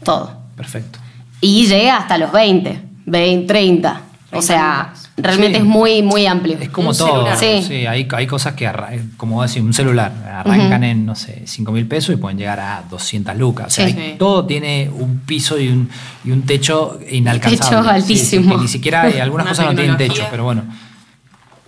todo. 0.03 0.31
perfecto. 0.55 0.99
Y 1.39 1.65
llega 1.67 1.97
hasta 1.97 2.17
los 2.17 2.31
20, 2.31 2.81
20, 3.05 3.47
30. 3.47 4.01
O 4.27 4.39
30 4.39 4.41
sea, 4.47 4.83
lucas. 4.89 5.00
Realmente 5.23 5.57
Sí. 5.59 5.63
es 5.63 5.67
muy, 5.69 6.01
muy 6.01 6.25
amplio. 6.25 6.57
Es 6.59 6.69
como 6.69 6.89
Un 6.91 6.97
todo. 6.97 7.27
Sí, 7.35 7.63
Sí. 7.67 7.85
hay, 7.85 8.07
hay 8.11 8.27
cosas 8.27 8.53
que, 8.53 8.67
arra- 8.67 8.91
como 9.17 9.41
decís, 9.43 9.61
un 9.61 9.73
celular, 9.73 10.11
arrancan 10.33 10.83
en, 10.83 11.05
no 11.05 11.15
sé, 11.15 11.43
5 11.45 11.71
mil 11.71 11.85
pesos 11.87 12.13
y 12.15 12.17
pueden 12.17 12.37
llegar 12.37 12.59
a 12.59 12.83
200 12.89 13.35
lucas. 13.37 13.67
O 13.67 13.69
sea, 13.69 13.87
Sí. 13.89 13.95
hay- 13.97 14.15
todo 14.17 14.45
tiene 14.45 14.89
un 14.93 15.19
piso 15.19 15.59
y 15.59 15.67
un, 15.69 15.89
y 16.23 16.31
un 16.31 16.43
techo 16.43 16.99
inalcanzable. 17.09 17.57
Techo 17.57 17.83
Sí, 17.83 18.15
sí, 18.15 18.33
altísimo. 18.39 18.57
ni 18.57 18.67
siquiera 18.67 19.03
hay, 19.03 19.13
algunas 19.19 19.45
Una 19.45 19.51
cosas 19.51 19.65
no 19.67 19.75
tienen 19.75 19.97
techo, 19.97 20.25
pero 20.31 20.43
bueno. 20.43 20.63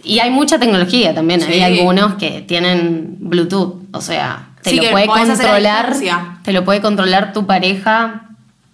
Y 0.04 0.20
hay 0.20 0.32
mucha 0.32 0.60
tecnología 0.60 1.14
también. 1.16 1.40
Sí. 1.42 1.54
Hay 1.54 1.62
algunos 1.80 2.16
que 2.16 2.42
tienen 2.42 3.16
Bluetooth. 3.20 3.84
O 3.94 4.02
sea, 4.02 4.50
te 4.62 4.72
Sí, 4.72 4.76
lo 4.78 4.92
puede 4.92 5.08
controlar. 5.08 5.94
Te 6.44 6.52
lo 6.52 6.66
puede 6.66 6.82
controlar 6.82 7.32
tu 7.32 7.46
pareja 7.46 8.30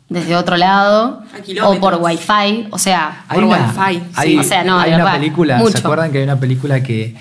desde 0.09 0.35
otro 0.35 0.57
lado. 0.57 1.23
O 1.63 1.75
por 1.79 1.95
wifi. 2.01 2.67
O 2.71 2.77
sea, 2.79 3.23
Hay 3.27 3.35
Por 3.35 3.43
una, 3.45 3.57
Wifi, 3.77 4.03
hay- 4.15 4.31
sí. 4.33 4.37
O 4.39 4.43
sea, 4.43 4.63
no, 4.63 4.79
hay 4.79 4.89
una 4.93 5.03
verdad, 5.05 5.13
película, 5.19 5.57
mucho. 5.57 5.71
¿se 5.73 5.77
acuerdan 5.79 6.11
que 6.11 6.17
hay 6.17 6.23
una 6.23 6.39
película 6.39 6.81
que, 6.83 7.15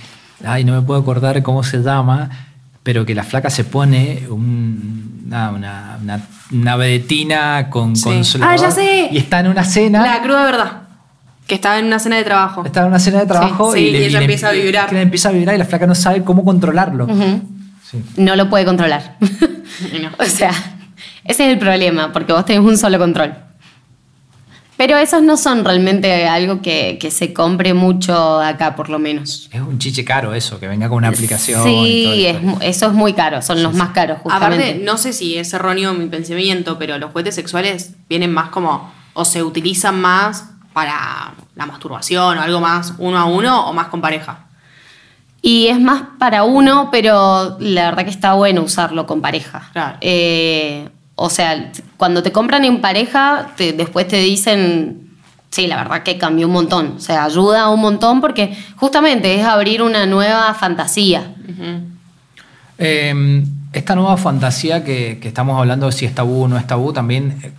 ay, 0.45 0.65
no 0.65 0.73
me 0.75 0.83
puedo 0.83 1.01
acordar 1.01 1.43
cómo 1.43 1.63
se 1.63 1.79
llama, 1.83 2.31
pero 2.83 3.05
que 3.05 3.15
la 3.15 3.25
flaca 3.25 3.51
se 3.51 3.65
pone 3.65 4.25
un- 4.31 5.23
una, 5.27 5.51
una, 5.51 5.99
una 6.53 6.77
vedetina 6.77 7.69
con 7.69 7.95
Sí. 7.97 8.05
consolador 8.05 8.55
Ah, 8.55 8.57
ya 8.57 8.71
sé. 8.71 9.09
y 9.13 9.19
está 9.19 9.41
en 9.41 9.49
una 9.49 9.65
cena, 9.65 10.03
La 10.03 10.23
cruda 10.23 10.45
verdad. 10.45 10.73
Que 11.47 11.55
estaba 11.55 11.79
en 11.79 11.87
una 11.87 11.99
cena 11.99 12.17
de 12.17 12.25
trabajo. 12.25 12.63
está 12.65 12.81
en 12.83 12.87
una 12.89 12.99
cena 12.99 13.21
de 13.21 13.27
trabajo 13.27 13.73
Sí, 13.73 13.81
y, 13.81 13.87
y 13.89 13.91
le, 13.93 14.07
ella 14.07 14.19
le- 14.19 14.25
empieza 14.25 14.49
a 14.49 14.53
vibrar. 14.53 14.89
que 14.89 14.95
le 14.95 15.03
empieza 15.03 15.29
a 15.31 15.33
vibrar 15.33 15.55
y 15.55 15.59
la 15.59 15.65
flaca 15.65 15.87
no 15.87 15.95
sabe 15.95 16.23
cómo 16.23 16.45
controlarlo. 16.45 17.07
No 18.17 18.37
lo 18.37 18.49
puede 18.51 18.65
controlar. 18.65 19.17
No. 20.03 20.11
o 20.19 20.25
sea, 20.25 20.51
ese 21.29 21.47
es 21.47 21.53
el 21.53 21.59
problema, 21.59 22.13
porque 22.13 22.33
vos 22.33 22.45
tenés 22.45 22.63
un 22.65 22.77
solo 22.77 22.99
control. 22.99 23.35
Pero 24.77 24.97
esos 24.97 25.23
no 25.23 25.37
son 25.37 25.65
realmente 25.65 26.29
algo 26.29 26.63
que, 26.63 26.99
que 27.01 27.11
se 27.11 27.33
compre 27.33 27.75
mucho 27.75 28.41
acá, 28.41 28.77
por 28.77 28.91
lo 28.91 29.01
menos. 29.01 29.49
Es 29.53 29.61
un 29.61 29.79
chiche 29.81 30.05
caro 30.05 30.35
eso, 30.35 30.61
que 30.61 30.69
venga 30.69 30.89
con 30.89 30.99
una 30.99 31.09
aplicación. 31.09 31.61
y 31.69 32.05
todo 32.05 32.15
Sí, 32.15 32.27
es 32.27 32.43
mu- 32.43 32.59
eso 32.61 32.87
es 32.87 32.93
muy 32.93 33.13
caro, 33.13 33.43
son 33.43 33.61
los 33.65 33.75
más 33.75 33.89
caros, 33.91 34.19
justamente. 34.23 34.65
Aparte, 34.65 34.85
no 34.85 34.97
sé 34.97 35.13
si 35.13 35.37
es 35.37 35.53
erróneo 35.53 35.95
mi 35.95 36.07
pensamiento, 36.07 36.79
pero 36.79 36.97
los 36.99 37.11
juguetes 37.11 37.35
sexuales 37.35 37.95
vienen 38.09 38.33
más 38.33 38.51
como, 38.51 38.93
o 39.15 39.25
se 39.25 39.43
utilizan 39.43 40.01
más 40.01 40.45
para 40.73 41.35
la 41.57 41.67
masturbación 41.67 42.39
o 42.39 42.41
algo 42.41 42.61
más 42.61 42.95
uno 42.99 43.19
a 43.19 43.25
uno 43.25 43.69
o 43.69 43.73
más 43.73 43.89
con 43.89 44.01
pareja. 44.01 44.45
Y 45.43 45.67
es 45.69 45.81
más 45.81 46.03
para 46.21 46.45
uno, 46.45 46.89
pero 46.93 47.57
la 47.59 47.87
verdad 47.91 48.05
que 48.05 48.11
está 48.11 48.35
bueno 48.35 48.63
usarlo 48.63 49.07
con 49.09 49.21
pareja. 49.21 49.71
Claro. 49.73 49.97
Eh, 50.01 50.89
o 51.21 51.29
sea, 51.31 51.73
cuando 51.97 52.23
te 52.23 52.31
compran 52.31 52.65
en 52.65 52.81
pareja, 52.81 53.49
te- 53.57 53.73
después 53.73 54.07
te 54.07 54.19
dicen, 54.19 55.09
sí, 55.51 55.67
la 55.67 55.77
verdad 55.77 56.03
que 56.05 56.17
cambió 56.17 56.47
un 56.47 56.53
montón. 56.53 56.95
O 56.97 57.01
sea, 57.01 57.25
ayuda 57.25 57.69
un 57.71 57.81
montón 57.81 58.21
porque 58.21 58.57
justamente 58.77 59.35
es 59.35 59.45
abrir 59.45 59.83
una 59.83 60.07
nueva 60.07 60.55
fantasía. 60.55 61.35
Eh, 62.79 63.45
esta 63.73 63.95
nueva 63.95 64.17
fantasía 64.17 64.85
que, 64.85 65.19
que 65.21 65.29
estamos 65.29 65.59
hablando, 65.59 65.91
si 65.93 66.05
es 66.07 66.15
tabú 66.15 66.45
o 66.45 66.49
no 66.49 66.57
es 66.57 66.67
tabú, 66.67 66.93
también, 66.93 67.39
eh, 67.43 67.51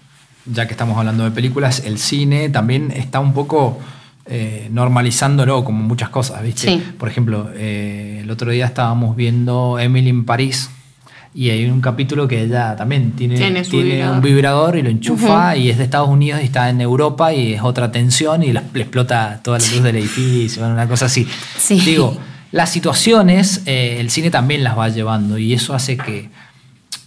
ya 0.46 0.66
que 0.66 0.72
estamos 0.74 0.98
hablando 0.98 1.24
de 1.26 1.32
películas, 1.32 1.84
el 1.86 1.98
cine 2.00 2.50
también 2.50 2.92
está 2.92 3.20
un 3.20 3.34
poco 3.34 3.78
eh, 4.26 4.70
normalizándolo 4.72 5.64
como 5.66 5.84
muchas 5.84 6.10
cosas, 6.10 6.42
¿viste? 6.42 6.68
Sí. 6.68 6.84
Por 6.98 7.10
ejemplo, 7.10 7.50
eh, 7.54 8.20
el 8.24 8.32
otro 8.32 8.52
día 8.52 8.66
estábamos 8.66 9.16
viendo 9.16 9.78
Emily 9.80 10.10
en 10.10 10.24
París 10.26 10.70
y 11.34 11.50
hay 11.52 11.66
un 11.68 11.80
capítulo 11.82 12.28
que 12.28 12.42
ella 12.44 12.76
también 12.76 13.12
tiene, 13.12 13.36
Tiene 13.38 13.64
su 13.64 13.72
tiene 13.72 13.92
vibrador. 13.96 14.16
un 14.16 14.22
vibrador 14.22 14.78
y 14.78 14.82
lo 14.82 14.90
enchufa 14.90 15.56
y 15.56 15.70
es 15.70 15.78
de 15.78 15.84
Estados 15.84 16.10
Unidos 16.10 16.42
y 16.42 16.46
está 16.46 16.70
en 16.70 16.82
Europa 16.82 17.32
y 17.34 17.54
es 17.54 17.62
otra 17.62 17.92
tensión 17.92 18.42
y 18.44 18.52
la- 18.52 18.64
le 18.74 18.82
explota 18.82 19.40
toda 19.44 19.60
la 19.60 19.66
luz 19.66 19.84
del 19.84 19.96
edificio, 19.98 20.66
una 20.68 20.88
cosa 20.88 21.06
así. 21.06 21.28
Sí. 21.58 21.80
Digo, 21.82 22.18
las 22.52 22.72
situaciones, 22.72 23.62
eh, 23.68 23.98
el 24.00 24.10
cine 24.10 24.32
también 24.32 24.64
las 24.64 24.78
va 24.78 24.90
llevando 24.90 25.38
y 25.38 25.54
eso 25.54 25.74
hace 25.76 25.98
que 25.98 26.30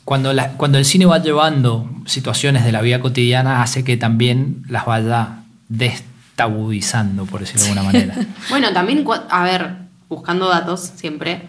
cuando, 0.05 0.33
la- 0.33 0.51
cuando 0.53 0.79
el 0.79 0.85
cine 0.85 1.05
va 1.07 1.19
llevando 1.19 1.91
situaciones 2.07 2.65
de 2.65 2.73
la 2.73 2.81
vida 2.81 3.01
cotidiana, 3.01 3.63
hace 3.63 3.83
que 3.85 3.97
también 3.97 4.63
las 4.69 4.85
vaya 4.87 5.39
destabudizando, 5.69 7.27
por 7.27 7.41
decirlo 7.41 7.63
de 7.65 7.71
alguna 7.71 7.83
manera. 7.93 8.15
Bueno, 8.51 8.73
también, 8.73 9.05
a 9.31 9.45
ver, 9.45 9.75
buscando 10.09 10.49
datos 10.49 10.93
siempre, 10.97 11.43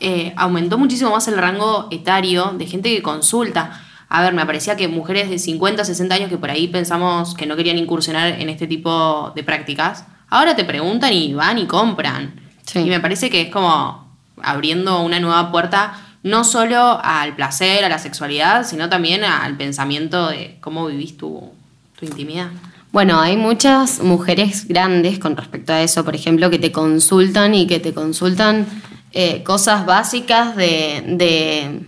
eh, 0.00 0.32
aumentó 0.36 0.78
muchísimo 0.78 1.10
más 1.10 1.28
el 1.28 1.36
rango 1.36 1.88
etario 1.90 2.54
de 2.56 2.66
gente 2.66 2.94
que 2.94 3.02
consulta. 3.02 3.80
A 4.08 4.22
ver, 4.22 4.34
me 4.34 4.44
parecía 4.44 4.76
que 4.76 4.88
mujeres 4.88 5.30
de 5.30 5.38
50, 5.38 5.84
60 5.84 6.14
años 6.14 6.28
que 6.28 6.38
por 6.38 6.50
ahí 6.50 6.66
pensamos 6.68 7.34
que 7.34 7.46
no 7.46 7.54
querían 7.54 7.78
incursionar 7.78 8.40
en 8.40 8.48
este 8.48 8.66
tipo 8.66 9.32
de 9.36 9.44
prácticas, 9.44 10.04
ahora 10.28 10.56
te 10.56 10.64
preguntan 10.64 11.12
y 11.12 11.34
van 11.34 11.58
y 11.58 11.66
compran. 11.66 12.40
Sí. 12.64 12.80
Y 12.80 12.88
me 12.88 13.00
parece 13.00 13.30
que 13.30 13.42
es 13.42 13.50
como 13.50 14.10
abriendo 14.42 15.00
una 15.02 15.20
nueva 15.20 15.52
puerta 15.52 15.94
no 16.22 16.44
solo 16.44 17.00
al 17.02 17.34
placer, 17.34 17.84
a 17.84 17.88
la 17.88 17.98
sexualidad, 17.98 18.66
sino 18.66 18.88
también 18.88 19.24
al 19.24 19.56
pensamiento 19.56 20.28
de 20.28 20.58
cómo 20.60 20.86
vivís 20.86 21.16
tu, 21.16 21.50
tu 21.98 22.06
intimidad. 22.06 22.48
Bueno, 22.92 23.20
hay 23.20 23.36
muchas 23.36 24.00
mujeres 24.02 24.66
grandes 24.66 25.18
con 25.18 25.36
respecto 25.36 25.72
a 25.72 25.80
eso, 25.80 26.04
por 26.04 26.14
ejemplo, 26.14 26.50
que 26.50 26.58
te 26.58 26.72
consultan 26.72 27.54
y 27.54 27.66
que 27.66 27.78
te 27.78 27.94
consultan 27.94 28.66
eh, 29.12 29.42
cosas 29.42 29.86
básicas 29.86 30.56
de, 30.56 31.02
de- 31.06 31.80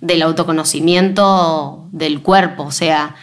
del 0.00 0.22
autoconocimiento 0.22 1.86
del 1.92 2.20
cuerpo, 2.20 2.64
o 2.64 2.72
sea, 2.72 3.14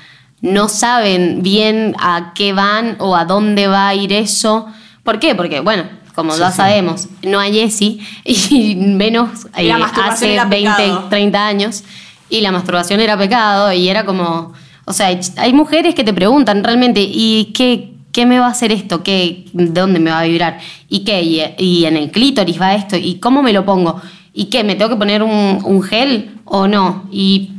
no 0.41 0.67
saben 0.69 1.43
bien 1.43 1.95
a 1.99 2.33
qué 2.33 2.53
van 2.53 2.95
o 2.99 3.15
a 3.15 3.25
dónde 3.25 3.67
va 3.67 3.87
a 3.89 3.95
ir 3.95 4.11
eso. 4.13 4.65
¿Por 5.03 5.19
qué? 5.19 5.35
Porque, 5.35 5.59
bueno, 5.59 5.83
como 6.15 6.35
ya 6.35 6.51
sabemos, 6.51 7.07
no 7.23 7.39
hay 7.39 7.59
ESI 7.59 7.99
y 8.25 8.75
menos 8.79 9.45
eh, 9.57 9.71
hace 10.03 10.33
era 10.33 10.45
20, 10.45 10.71
pecado. 10.71 11.07
30 11.09 11.45
años 11.47 11.83
y 12.29 12.41
la 12.41 12.51
masturbación 12.51 12.99
era 12.99 13.17
pecado 13.17 13.71
y 13.73 13.87
era 13.87 14.03
como, 14.05 14.53
o 14.85 14.93
sea, 14.93 15.15
hay 15.37 15.53
mujeres 15.53 15.93
que 15.93 16.03
te 16.03 16.13
preguntan 16.13 16.63
realmente, 16.63 17.01
¿y 17.07 17.51
qué, 17.53 17.90
qué 18.11 18.25
me 18.25 18.39
va 18.39 18.47
a 18.47 18.51
hacer 18.51 18.71
esto? 18.71 19.03
¿Qué, 19.03 19.45
¿De 19.53 19.67
dónde 19.67 19.99
me 19.99 20.11
va 20.11 20.19
a 20.19 20.23
vibrar? 20.23 20.59
¿Y 20.89 21.03
qué? 21.03 21.21
¿Y, 21.21 21.41
y 21.57 21.85
en 21.85 21.97
el 21.97 22.11
clítoris 22.11 22.59
va 22.59 22.75
esto? 22.75 22.97
¿Y 22.97 23.19
cómo 23.19 23.41
me 23.43 23.53
lo 23.53 23.65
pongo? 23.65 24.01
¿Y 24.33 24.45
qué? 24.45 24.63
¿Me 24.63 24.75
tengo 24.75 24.91
que 24.91 24.97
poner 24.97 25.23
un, 25.23 25.59
un 25.63 25.83
gel 25.83 26.39
o 26.45 26.67
no? 26.67 27.07
Y 27.11 27.51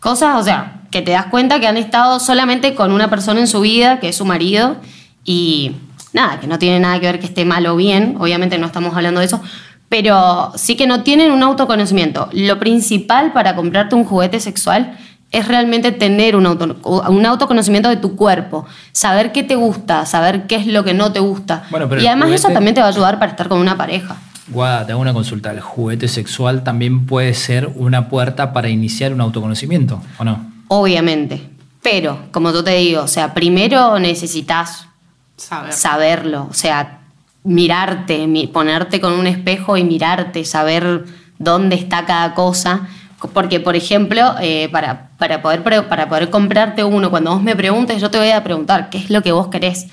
cosas, 0.00 0.40
o 0.40 0.42
sea, 0.42 0.82
que 0.90 1.02
te 1.02 1.12
das 1.12 1.26
cuenta 1.26 1.60
que 1.60 1.66
han 1.66 1.76
estado 1.76 2.20
solamente 2.20 2.74
con 2.74 2.92
una 2.92 3.08
persona 3.08 3.40
en 3.40 3.46
su 3.46 3.60
vida, 3.60 4.00
que 4.00 4.08
es 4.08 4.16
su 4.16 4.24
marido, 4.24 4.76
y 5.24 5.72
nada, 6.12 6.40
que 6.40 6.46
no 6.46 6.58
tiene 6.58 6.80
nada 6.80 6.98
que 7.00 7.06
ver 7.06 7.20
que 7.20 7.26
esté 7.26 7.44
mal 7.44 7.66
o 7.66 7.76
bien, 7.76 8.16
obviamente 8.18 8.58
no 8.58 8.66
estamos 8.66 8.96
hablando 8.96 9.20
de 9.20 9.26
eso, 9.26 9.40
pero 9.88 10.52
sí 10.54 10.76
que 10.76 10.86
no 10.86 11.02
tienen 11.02 11.32
un 11.32 11.42
autoconocimiento. 11.42 12.28
Lo 12.32 12.58
principal 12.58 13.32
para 13.32 13.56
comprarte 13.56 13.94
un 13.94 14.04
juguete 14.04 14.40
sexual 14.40 14.96
es 15.30 15.46
realmente 15.46 15.92
tener 15.92 16.34
un, 16.36 16.46
auto- 16.46 16.76
un 17.08 17.24
autoconocimiento 17.26 17.88
de 17.88 17.96
tu 17.96 18.16
cuerpo, 18.16 18.66
saber 18.92 19.30
qué 19.32 19.42
te 19.42 19.54
gusta, 19.54 20.04
saber 20.06 20.46
qué 20.46 20.56
es 20.56 20.66
lo 20.66 20.82
que 20.84 20.92
no 20.94 21.12
te 21.12 21.20
gusta. 21.20 21.64
Bueno, 21.70 21.88
pero 21.88 22.02
y 22.02 22.06
además 22.06 22.30
eso 22.30 22.48
también 22.48 22.74
te 22.74 22.80
va 22.80 22.86
a 22.88 22.90
ayudar 22.90 23.18
para 23.18 23.30
estar 23.30 23.48
con 23.48 23.58
una 23.60 23.76
pareja. 23.76 24.16
Guada, 24.48 24.84
te 24.84 24.90
hago 24.92 25.00
una 25.00 25.12
consulta. 25.12 25.52
¿El 25.52 25.60
juguete 25.60 26.08
sexual 26.08 26.64
también 26.64 27.06
puede 27.06 27.34
ser 27.34 27.70
una 27.76 28.08
puerta 28.08 28.52
para 28.52 28.68
iniciar 28.68 29.12
un 29.12 29.20
autoconocimiento 29.20 30.02
o 30.18 30.24
no? 30.24 30.50
Obviamente. 30.66 31.48
Pero, 31.82 32.18
como 32.32 32.50
yo 32.52 32.64
te 32.64 32.72
digo, 32.72 33.02
o 33.02 33.08
sea, 33.08 33.32
primero 33.32 33.98
necesitas 34.00 34.88
Saber. 35.36 35.72
saberlo, 35.72 36.48
o 36.50 36.54
sea, 36.54 36.98
mirarte, 37.44 38.26
mi- 38.26 38.46
ponerte 38.48 39.00
con 39.00 39.12
un 39.12 39.26
espejo 39.26 39.76
y 39.76 39.84
mirarte, 39.84 40.44
saber 40.44 41.04
dónde 41.38 41.76
está 41.76 42.04
cada 42.04 42.34
cosa. 42.34 42.88
Porque, 43.32 43.60
por 43.60 43.76
ejemplo, 43.76 44.34
eh, 44.40 44.68
para, 44.72 45.09
para, 45.20 45.40
poder, 45.42 45.62
para 45.88 46.08
poder 46.08 46.30
comprarte 46.30 46.82
uno, 46.82 47.10
cuando 47.10 47.30
vos 47.32 47.42
me 47.42 47.54
preguntes, 47.54 48.00
yo 48.00 48.10
te 48.10 48.18
voy 48.18 48.30
a 48.30 48.42
preguntar 48.42 48.90
qué 48.90 48.98
es 48.98 49.10
lo 49.10 49.22
que 49.22 49.30
vos 49.30 49.46
querés. 49.48 49.86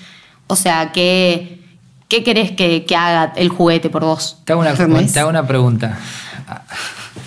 O 0.48 0.56
sea, 0.56 0.92
qué, 0.94 1.62
qué 2.08 2.24
querés 2.24 2.52
que, 2.52 2.86
que 2.86 2.96
haga 2.96 3.34
el 3.36 3.50
juguete 3.50 3.90
por 3.90 4.04
vos. 4.06 4.38
Te 4.46 4.54
hago 4.54 4.62
una, 4.62 4.72
¿Entendés? 4.72 5.12
te 5.14 5.20
hago 5.20 5.30
una 5.30 5.46
pregunta. 5.46 5.98
Ah, 6.48 6.62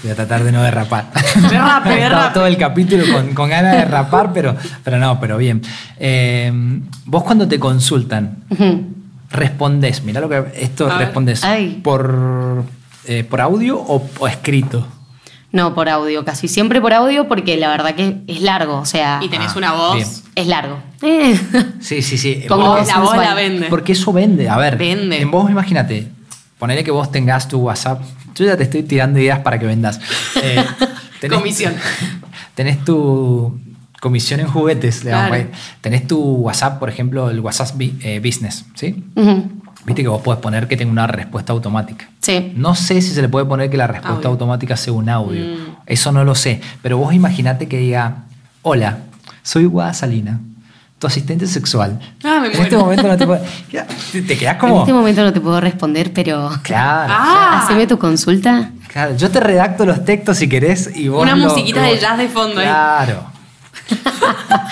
Voy 0.02 0.12
a 0.12 0.14
tratar 0.14 0.42
de 0.44 0.50
no 0.50 0.62
derrapar. 0.62 1.06
Derrape, 1.50 1.90
derrape. 1.90 2.32
todo 2.34 2.46
el 2.46 2.56
capítulo 2.56 3.04
con, 3.12 3.34
con 3.34 3.50
ganas 3.50 3.72
de 3.72 3.78
derrapar, 3.80 4.32
pero, 4.32 4.56
pero 4.82 4.96
no, 4.96 5.20
pero 5.20 5.36
bien. 5.36 5.60
Eh, 5.98 6.50
vos 7.04 7.22
cuando 7.22 7.46
te 7.46 7.60
consultan, 7.60 8.38
Ujú. 8.48 8.86
respondés, 9.30 10.02
mirá 10.04 10.22
lo 10.22 10.28
que 10.30 10.42
esto 10.56 10.86
A 10.90 10.96
ver. 10.96 11.06
respondés 11.08 11.42
por, 11.82 12.64
eh, 13.04 13.24
por 13.24 13.40
audio 13.42 13.78
o, 13.78 14.08
o 14.18 14.26
escrito. 14.26 14.86
No, 15.52 15.74
por 15.74 15.88
audio, 15.88 16.24
casi 16.24 16.46
siempre 16.46 16.80
por 16.80 16.92
audio, 16.92 17.26
porque 17.26 17.56
la 17.56 17.68
verdad 17.68 17.94
que 17.96 18.18
es 18.28 18.40
largo, 18.40 18.76
o 18.78 18.84
sea, 18.86 19.18
Y 19.22 19.28
tenés 19.28 19.52
Ah, 19.52 19.58
una 19.58 19.72
voz. 19.72 19.96
bien. 19.96 20.08
es 20.36 20.46
largo. 20.46 20.78
Eh. 21.02 21.38
Sí, 21.80 22.02
sí, 22.02 22.16
sí. 22.18 22.44
Con 22.48 22.60
voz 22.60 22.86
la 22.86 22.98
voz 23.00 23.16
la 23.16 23.34
vende. 23.34 23.66
Porque 23.68 23.92
eso 23.92 24.12
vende. 24.12 24.48
A 24.48 24.56
ver, 24.58 24.76
Vende. 24.76 25.20
en 25.20 25.30
vos 25.30 25.50
imagínate, 25.50 26.06
ponele 26.58 26.84
que 26.84 26.90
vos 26.92 27.10
tengas 27.10 27.48
tu 27.48 27.58
WhatsApp. 27.60 28.00
Yo 28.36 28.44
ya 28.44 28.56
te 28.56 28.62
estoy 28.62 28.84
tirando 28.84 29.18
ideas 29.18 29.40
para 29.40 29.58
que 29.58 29.66
vendas. 29.66 30.00
Eh, 30.42 30.64
Comisión. 31.28 31.74
Tenés 32.54 32.84
tu 32.84 33.58
comisión 34.00 34.40
en 34.40 34.46
juguetes. 34.46 35.04
le 35.04 35.10
vamos 35.10 35.26
a 35.26 35.28
Claro. 35.30 35.42
ir. 35.44 35.50
Tenés 35.80 36.06
tu 36.06 36.18
WhatsApp, 36.36 36.78
por 36.78 36.88
ejemplo, 36.88 37.28
el 37.28 37.40
WhatsApp 37.40 37.70
eh, 37.80 38.20
Business, 38.24 38.64
¿sí? 38.74 39.02
Viste 39.84 40.02
que 40.02 40.08
vos 40.08 40.20
podés 40.22 40.40
poner 40.40 40.68
que 40.68 40.76
tenga 40.76 40.92
una 40.92 41.06
respuesta 41.06 41.52
automática. 41.52 42.08
Sí. 42.20 42.52
No 42.56 42.74
sé 42.74 43.00
si 43.02 43.10
se 43.14 43.22
le 43.22 43.28
puede 43.28 43.46
poner 43.46 43.70
que 43.70 43.76
la 43.76 43.86
respuesta 43.86 44.16
Audio. 44.18 44.30
automática 44.30 44.76
sea 44.76 44.92
un 44.92 45.08
audio. 45.08 45.42
Mm. 45.56 45.76
Eso 45.86 46.12
no 46.12 46.24
lo 46.24 46.34
sé. 46.34 46.60
Pero 46.82 46.98
vos 46.98 47.12
imaginate 47.14 47.66
que 47.68 47.78
diga, 47.78 48.24
hola, 48.62 48.98
soy 49.42 49.64
Guada 49.64 49.94
Salina, 49.94 50.38
tu 50.98 51.06
asistente 51.06 51.46
sexual. 51.46 51.98
Ah, 52.22 52.40
me 52.40 52.48
en 52.48 52.52
muero. 52.52 52.62
este 52.62 52.76
momento 52.76 53.08
no 53.08 53.16
te 53.16 53.26
puedo... 53.26 53.40
Te 54.12 54.22
te 54.22 54.36
quedás 54.36 54.54
En 54.54 54.60
como... 54.60 54.80
este 54.80 54.92
momento 54.92 55.22
no 55.22 55.32
te 55.32 55.40
puedo 55.40 55.60
responder, 55.60 56.12
pero. 56.12 56.50
Claro. 56.62 57.12
Ah. 57.16 57.62
Haceme 57.64 57.86
tu 57.86 57.98
consulta. 57.98 58.70
Claro, 58.92 59.16
yo 59.16 59.30
te 59.30 59.38
redacto 59.40 59.86
los 59.86 60.04
textos 60.04 60.36
si 60.38 60.48
querés 60.48 60.90
y 60.96 61.08
vos 61.08 61.22
Una 61.22 61.36
musiquita 61.36 61.80
lo- 61.80 61.86
de 61.92 61.98
jazz 61.98 62.18
de 62.18 62.28
fondo 62.28 62.60
ahí. 62.60 62.66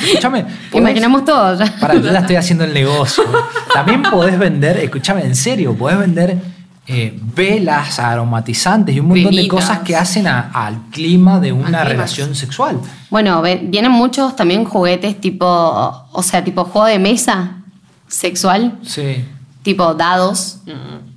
Escúchame. 0.02 0.44
Imaginamos 0.72 1.24
todo 1.24 1.58
ya. 1.58 1.74
Para, 1.80 1.94
yo 1.94 2.12
ya 2.12 2.18
estoy 2.20 2.36
haciendo 2.36 2.64
el 2.64 2.72
negocio. 2.74 3.24
También 3.72 4.02
podés 4.02 4.38
vender, 4.38 4.76
escúchame, 4.78 5.22
en 5.24 5.34
serio, 5.36 5.74
podés 5.76 5.98
vender 5.98 6.38
eh, 6.86 7.18
velas 7.34 7.98
aromatizantes 7.98 8.94
y 8.96 9.00
un 9.00 9.08
montón 9.08 9.34
de 9.36 9.46
cosas 9.48 9.80
que 9.80 9.94
hacen 9.94 10.26
a- 10.26 10.50
al 10.54 10.86
clima 10.90 11.38
de 11.40 11.52
una 11.52 11.84
relación 11.84 12.34
sexual. 12.34 12.80
Bueno, 13.10 13.42
vienen 13.42 13.92
muchos 13.92 14.34
también 14.36 14.64
juguetes 14.64 15.20
tipo. 15.20 15.46
O 15.46 16.22
sea, 16.22 16.42
tipo 16.44 16.64
juego 16.64 16.86
de 16.86 16.98
mesa 16.98 17.56
sexual, 18.06 18.78
Sí. 18.82 19.24
tipo 19.62 19.94
dados, 19.94 20.60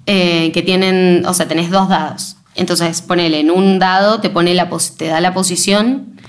eh, 0.06 0.52
que 0.54 0.62
tienen. 0.62 1.26
O 1.26 1.34
sea, 1.34 1.48
tenés 1.48 1.70
dos 1.70 1.88
dados. 1.88 2.36
Entonces, 2.56 3.02
ponele 3.02 3.40
en 3.40 3.50
un 3.50 3.80
dado, 3.80 4.20
te, 4.20 4.30
pone 4.30 4.54
la 4.54 4.70
te 4.98 5.08
da 5.08 5.22
la 5.22 5.34
posición 5.34 6.20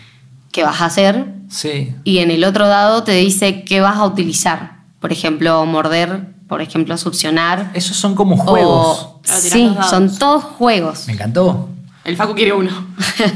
que 0.52 0.62
vas 0.62 0.80
a 0.80 0.84
hacer 0.84 1.26
Sí. 1.52 1.94
y 2.04 2.18
en 2.18 2.30
el 2.30 2.44
otro 2.44 2.66
dado 2.66 3.04
te 3.04 3.12
dice 3.12 3.62
qué 3.64 3.80
vas 3.80 3.96
a 3.98 4.06
utilizar. 4.06 4.78
Por 5.00 5.12
ejemplo, 5.12 5.64
morder, 5.66 6.28
por 6.48 6.62
ejemplo, 6.62 6.96
succionar. 6.96 7.70
Esos 7.74 7.96
son 7.96 8.14
como 8.14 8.36
juegos. 8.36 8.98
O, 9.00 9.20
Claro, 9.22 9.40
tirás 9.42 9.52
sí, 9.52 9.90
son 9.90 10.18
todos 10.18 10.42
juegos. 10.44 11.06
Me 11.06 11.12
encantó. 11.12 11.68
El 12.04 12.16
Facu 12.16 12.34
quiere 12.34 12.52
uno. 12.52 12.70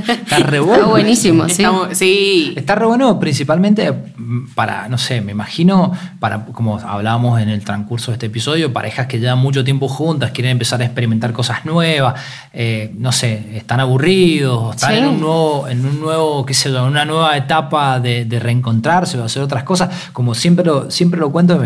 Está 0.09 0.39
re 0.39 0.59
bueno. 0.59 0.75
Está 0.83 0.87
buenísimo, 0.89 1.45
sí. 1.49 1.63
Está 1.63 1.95
sí. 1.95 2.53
Está 2.57 2.75
re 2.75 2.87
bueno 2.87 3.21
principalmente 3.21 3.93
mm, 3.93 4.55
para, 4.55 4.89
no 4.89 4.99
sé, 4.99 5.21
me 5.21 5.31
imagino, 5.33 5.93
para 6.19 6.47
como 6.47 6.79
hablábamos 6.81 7.41
en 7.41 7.49
el 7.49 7.63
transcurso 7.63 8.11
de 8.11 8.15
este 8.17 8.27
episodio, 8.27 8.73
parejas 8.73 9.07
que 9.07 9.21
llevan 9.21 9.39
mucho 9.39 9.63
tiempo 9.63 9.87
juntas, 9.87 10.33
quieren 10.33 10.51
empezar 10.53 10.81
a 10.81 10.85
experimentar 10.85 11.33
cosas 11.33 11.65
nuevas, 11.65 12.21
eh, 12.53 12.93
no 12.99 13.13
sé, 13.13 13.57
están 13.57 13.79
aburridos, 13.79 14.75
están 14.75 14.91
Sí. 14.93 14.99
en 14.99 15.07
un 15.07 15.21
nuevo, 15.21 15.69
en 15.69 15.87
un 15.87 16.01
nuevo, 16.01 16.45
qué 16.45 16.55
sé 16.55 16.71
yo, 16.71 16.79
en 16.79 16.91
una 16.91 17.05
nueva 17.05 17.37
etapa 17.37 18.01
de, 18.01 18.25
de 18.25 18.41
reencontrarse 18.41 19.17
o 19.19 19.25
hacer 19.25 19.43
otras 19.43 19.63
cosas. 19.63 19.91
Como 20.13 20.35
siempre 20.35 20.65
lo, 20.65 20.91
siempre 20.91 21.21
lo 21.21 21.31
cuento, 21.31 21.63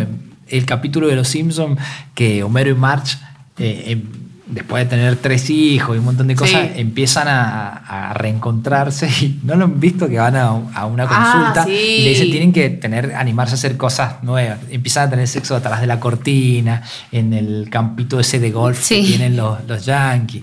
el 0.48 0.66
capítulo 0.66 1.06
de 1.08 1.16
Los 1.16 1.28
Simpsons 1.28 1.78
que 2.14 2.42
Homero 2.42 2.70
y 2.70 2.74
Marge, 2.74 3.16
eh, 3.58 3.84
em, 3.92 4.02
después 4.50 4.84
de 4.84 4.90
tener 4.90 5.16
tres 5.16 5.48
hijos 5.50 5.96
y 5.96 5.98
un 5.98 6.04
montón 6.04 6.26
de 6.28 6.34
cosas, 6.36 6.62
Sí. 6.74 6.80
empiezan 6.80 7.28
a, 7.28 7.68
a 8.10 8.14
reencontrarse 8.14 9.08
y 9.20 9.40
no 9.44 9.54
lo 9.56 9.64
han 9.64 9.80
visto 9.80 10.08
que 10.08 10.18
van 10.18 10.36
a, 10.36 10.48
a 10.48 10.86
una 10.86 11.04
Ah, 11.08 11.52
consulta 11.52 11.64
sí. 11.64 11.70
y 11.72 12.02
le 12.04 12.10
dicen 12.10 12.30
tienen 12.30 12.52
que 12.52 12.68
tener 12.70 13.14
animarse 13.14 13.54
a 13.54 13.56
hacer 13.56 13.76
cosas 13.76 14.22
nuevas 14.22 14.58
empiezan 14.70 15.06
a 15.08 15.10
tener 15.10 15.28
sexo 15.28 15.56
atrás 15.56 15.80
de 15.80 15.86
la 15.86 15.98
cortina 16.00 16.82
en 17.12 17.32
el 17.32 17.68
campito 17.70 18.18
ese 18.20 18.38
de 18.40 18.50
golf 18.50 18.78
Sí. 18.82 19.02
que 19.02 19.08
tienen 19.08 19.36
los, 19.36 19.58
los 19.66 19.84
yankees 19.84 20.42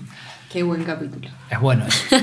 Qué 0.52 0.62
buen 0.62 0.82
capítulo. 0.84 1.28
es 1.50 1.60
bueno 1.60 1.84
eso. 1.86 2.16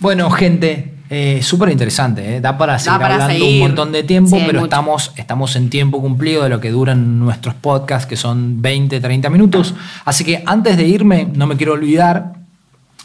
bueno 0.00 0.30
gente 0.30 0.94
eh, 1.10 1.40
súper 1.42 1.70
interesante 1.70 2.36
¿eh? 2.36 2.40
da 2.40 2.58
para 2.58 2.78
seguir 2.78 3.00
para 3.00 3.14
hablando 3.24 3.46
un 3.46 3.58
montón 3.60 3.92
de 3.92 4.02
tiempo 4.02 4.36
Sí, 4.36 4.42
pero 4.46 4.60
mucho. 4.60 4.66
estamos, 4.66 5.12
estamos 5.16 5.56
en 5.56 5.70
tiempo 5.70 6.00
cumplido 6.00 6.42
de 6.42 6.48
lo 6.50 6.60
que 6.60 6.70
duran 6.70 7.18
nuestros 7.18 7.54
podcasts 7.54 8.06
que 8.06 8.16
son 8.16 8.60
20 8.60 9.00
30 9.00 9.30
minutos 9.30 9.74
así 10.04 10.24
que 10.24 10.42
antes 10.44 10.76
de 10.76 10.86
irme 10.86 11.28
no 11.34 11.46
me 11.46 11.56
quiero 11.56 11.72
olvidar 11.72 12.34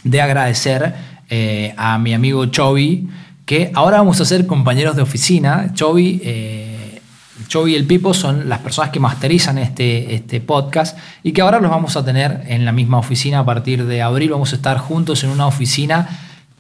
de 0.03 0.21
agradecer 0.21 0.93
eh, 1.29 1.73
a 1.77 1.97
mi 1.97 2.13
amigo 2.13 2.45
Chovy, 2.47 3.09
que 3.45 3.71
ahora 3.73 3.97
vamos 3.97 4.19
a 4.21 4.25
ser 4.25 4.45
compañeros 4.45 4.95
de 4.95 5.01
oficina. 5.01 5.71
Chovy, 5.73 6.21
eh, 6.23 7.01
Chovy 7.47 7.73
y 7.73 7.75
el 7.75 7.85
Pipo 7.85 8.13
son 8.13 8.49
las 8.49 8.59
personas 8.59 8.91
que 8.91 8.99
masterizan 8.99 9.57
este, 9.57 10.13
este 10.13 10.41
podcast 10.41 10.97
y 11.23 11.31
que 11.31 11.41
ahora 11.41 11.59
los 11.59 11.71
vamos 11.71 11.95
a 11.97 12.05
tener 12.05 12.43
en 12.47 12.65
la 12.65 12.71
misma 12.71 12.99
oficina 12.99 13.39
a 13.39 13.45
partir 13.45 13.85
de 13.85 14.01
abril. 14.01 14.31
Vamos 14.31 14.53
a 14.53 14.57
estar 14.57 14.77
juntos 14.77 15.23
en 15.23 15.29
una 15.29 15.47
oficina 15.47 16.07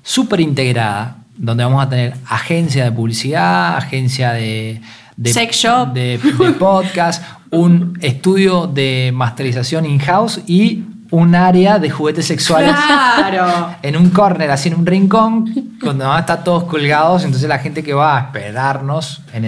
súper 0.01 0.39
integrada, 0.39 1.17
donde 1.37 1.63
vamos 1.63 1.83
a 1.85 1.89
tener 1.89 2.13
agencia 2.29 2.83
de 2.85 2.91
publicidad, 2.91 3.77
agencia 3.77 4.31
de... 4.33 4.81
de 5.17 5.33
Sex 5.33 5.55
shop. 5.57 5.93
de, 5.93 6.17
de 6.17 6.51
podcast, 6.53 7.23
un 7.49 7.97
estudio 8.01 8.67
de 8.67 9.11
masterización 9.13 9.85
in-house 9.85 10.41
y 10.47 10.83
un 11.11 11.35
área 11.35 11.77
de 11.77 11.91
juguetes 11.91 12.25
sexuales 12.25 12.73
Claro. 12.75 13.75
en 13.83 13.95
un 13.97 14.09
corner, 14.09 14.49
así 14.49 14.69
en 14.69 14.75
un 14.75 14.85
rincón, 14.85 15.75
cuando 15.81 16.05
van 16.07 16.17
a 16.17 16.19
estar 16.21 16.43
todos 16.43 16.63
colgados, 16.63 17.23
entonces 17.23 17.47
la 17.47 17.59
gente 17.59 17.83
que 17.83 17.93
va 17.93 18.17
a 18.17 18.21
esperarnos 18.21 19.21
en 19.31 19.43
el- 19.43 19.47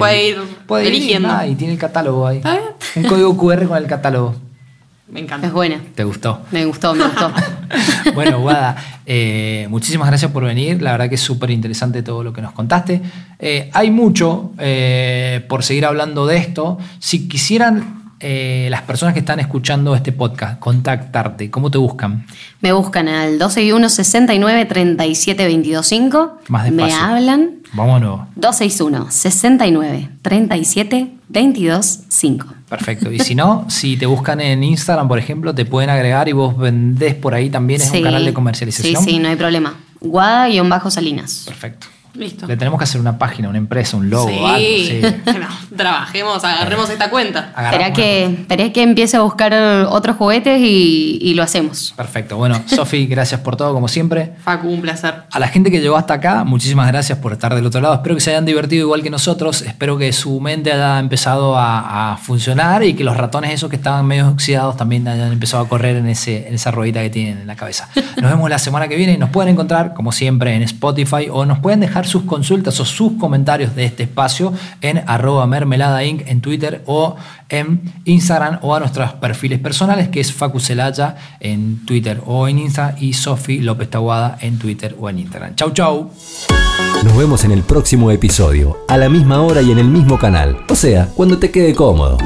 Puede 0.67 0.83
ir 0.89 1.25
ah, 1.25 1.47
y 1.47 1.55
tiene 1.55 1.73
el 1.73 1.79
catálogo 1.79 2.27
ahí. 2.27 2.37
Está. 2.37 2.59
Un 2.95 3.03
código 3.05 3.35
QR 3.35 3.65
con 3.67 3.77
el 3.77 3.87
catálogo. 3.87 4.35
Me 5.07 5.19
encanta. 5.19 5.47
Es 5.47 5.53
buena. 5.53 5.79
¿Te 5.93 6.03
gustó? 6.03 6.41
Me 6.51 6.65
gustó, 6.65 6.95
me 6.95 7.03
gustó. 7.05 7.31
bueno, 8.15 8.39
Guada, 8.39 8.75
eh, 9.05 9.67
muchísimas 9.69 10.07
gracias 10.07 10.31
por 10.31 10.43
venir. 10.43 10.81
La 10.81 10.91
verdad 10.93 11.09
que 11.09 11.15
es 11.15 11.21
súper 11.21 11.51
interesante 11.51 12.01
todo 12.01 12.23
lo 12.23 12.33
que 12.33 12.41
nos 12.41 12.53
contaste. 12.53 13.01
Eh, 13.37 13.69
hay 13.73 13.91
mucho 13.91 14.51
eh, 14.57 15.45
por 15.47 15.63
seguir 15.63 15.85
hablando 15.85 16.25
de 16.25 16.37
esto. 16.37 16.79
Si 16.99 17.27
quisieran 17.27 18.03
eh, 18.19 18.67
las 18.71 18.81
personas 18.81 19.13
que 19.13 19.19
están 19.19 19.39
escuchando 19.39 19.93
este 19.95 20.11
podcast 20.11 20.57
contactarte, 20.59 21.51
¿cómo 21.51 21.69
te 21.69 21.77
buscan? 21.77 22.25
Me 22.61 22.71
buscan 22.71 23.07
al 23.07 23.37
261 23.37 23.89
69 23.89 24.65
37 24.65 25.43
225. 25.43 26.39
Más 26.47 26.71
Me 26.71 26.83
despacio. 26.83 27.05
hablan. 27.05 27.49
Vámonos. 27.73 28.21
261 28.35 29.11
69 29.11 30.09
37 30.23 31.11
225. 31.29 32.47
Perfecto. 32.77 33.11
Y 33.11 33.19
si 33.19 33.35
no, 33.35 33.65
si 33.69 33.97
te 33.97 34.05
buscan 34.05 34.41
en 34.41 34.63
Instagram, 34.63 35.07
por 35.07 35.19
ejemplo, 35.19 35.53
te 35.53 35.65
pueden 35.65 35.89
agregar 35.89 36.27
y 36.29 36.33
vos 36.33 36.57
vendés 36.57 37.15
por 37.15 37.33
ahí 37.33 37.49
también. 37.49 37.81
Es 37.81 37.91
un 37.91 38.01
canal 38.01 38.25
de 38.25 38.33
comercialización. 38.33 39.03
Sí, 39.03 39.11
sí, 39.11 39.19
no 39.19 39.29
hay 39.29 39.35
problema. 39.35 39.75
Guada-Salinas. 40.01 41.43
Perfecto. 41.45 41.87
Listo. 42.13 42.47
Le 42.47 42.55
tenemos 42.55 42.79
que 42.79 42.85
hacer 42.85 43.01
una 43.01 43.17
página, 43.17 43.49
una 43.49 43.57
empresa, 43.57 43.97
un 43.97 44.09
logo, 44.09 44.29
sí. 44.29 44.39
algo. 44.43 44.57
Sí. 44.57 45.41
trabajemos, 45.75 46.43
agarremos 46.43 46.89
esta 46.89 47.09
cuenta. 47.09 47.53
Esperá 47.57 47.93
que, 47.93 48.25
esperá 48.25 48.71
que 48.71 48.83
empiece 48.83 49.17
a 49.17 49.21
buscar 49.21 49.53
otros 49.89 50.17
juguetes 50.17 50.59
y, 50.59 51.19
y 51.21 51.33
lo 51.33 51.43
hacemos. 51.43 51.93
Perfecto. 51.95 52.37
Bueno, 52.37 52.61
Sofi, 52.67 53.05
gracias 53.05 53.41
por 53.41 53.55
todo, 53.55 53.73
como 53.73 53.87
siempre. 53.87 54.33
Facu, 54.43 54.69
un 54.69 54.81
placer. 54.81 55.23
A 55.31 55.39
la 55.39 55.47
gente 55.47 55.71
que 55.71 55.81
llegó 55.81 55.97
hasta 55.97 56.15
acá, 56.15 56.43
muchísimas 56.43 56.87
gracias 56.87 57.19
por 57.19 57.33
estar 57.33 57.53
del 57.53 57.65
otro 57.65 57.81
lado. 57.81 57.95
Espero 57.95 58.15
que 58.15 58.21
se 58.21 58.31
hayan 58.31 58.45
divertido 58.45 58.83
igual 58.83 59.03
que 59.03 59.09
nosotros. 59.09 59.61
Espero 59.61 59.97
que 59.97 60.11
su 60.13 60.39
mente 60.39 60.71
haya 60.71 60.99
empezado 60.99 61.57
a, 61.57 62.13
a 62.13 62.17
funcionar 62.17 62.83
y 62.83 62.93
que 62.93 63.03
los 63.03 63.17
ratones 63.17 63.53
esos 63.53 63.69
que 63.69 63.75
estaban 63.75 64.05
medio 64.05 64.27
oxidados 64.29 64.77
también 64.77 65.07
hayan 65.07 65.31
empezado 65.31 65.63
a 65.63 65.67
correr 65.67 65.97
en, 65.97 66.07
ese, 66.07 66.47
en 66.47 66.55
esa 66.55 66.71
ruedita 66.71 67.01
que 67.01 67.09
tienen 67.09 67.39
en 67.39 67.47
la 67.47 67.55
cabeza. 67.55 67.89
Nos 68.21 68.31
vemos 68.31 68.49
la 68.49 68.59
semana 68.59 68.87
que 68.87 68.95
viene 68.95 69.13
y 69.13 69.17
nos 69.17 69.29
pueden 69.29 69.53
encontrar, 69.53 69.93
como 69.93 70.11
siempre, 70.11 70.55
en 70.55 70.63
Spotify 70.63 71.27
o 71.31 71.45
nos 71.45 71.59
pueden 71.59 71.79
dejar 71.79 72.05
sus 72.05 72.23
consultas 72.23 72.79
o 72.79 72.85
sus 72.85 73.13
comentarios 73.13 73.75
de 73.75 73.85
este 73.85 74.03
espacio 74.03 74.53
en 74.81 75.03
arroba 75.07 75.47
mermelada 75.65 76.03
inc 76.03 76.27
en 76.27 76.41
Twitter 76.41 76.83
o 76.85 77.15
en 77.49 77.93
Instagram 78.05 78.59
o 78.61 78.75
a 78.75 78.79
nuestros 78.79 79.13
perfiles 79.13 79.59
personales 79.59 80.09
que 80.09 80.19
es 80.19 80.33
Facu 80.33 80.59
Celaya 80.59 81.15
en 81.39 81.85
Twitter 81.85 82.21
o 82.25 82.47
en 82.47 82.59
Insta 82.59 82.95
y 82.99 83.13
Sofi 83.13 83.59
López 83.59 83.89
Taguada 83.89 84.37
en 84.41 84.57
Twitter 84.57 84.95
o 84.99 85.09
en 85.09 85.19
Instagram. 85.19 85.55
Chau, 85.55 85.71
chau. 85.71 86.11
Nos 87.03 87.17
vemos 87.17 87.43
en 87.43 87.51
el 87.51 87.61
próximo 87.61 88.11
episodio, 88.11 88.77
a 88.87 88.97
la 88.97 89.09
misma 89.09 89.41
hora 89.41 89.61
y 89.61 89.71
en 89.71 89.79
el 89.79 89.87
mismo 89.87 90.17
canal. 90.17 90.57
O 90.69 90.75
sea, 90.75 91.09
cuando 91.15 91.37
te 91.37 91.51
quede 91.51 91.73
cómodo. 91.73 92.17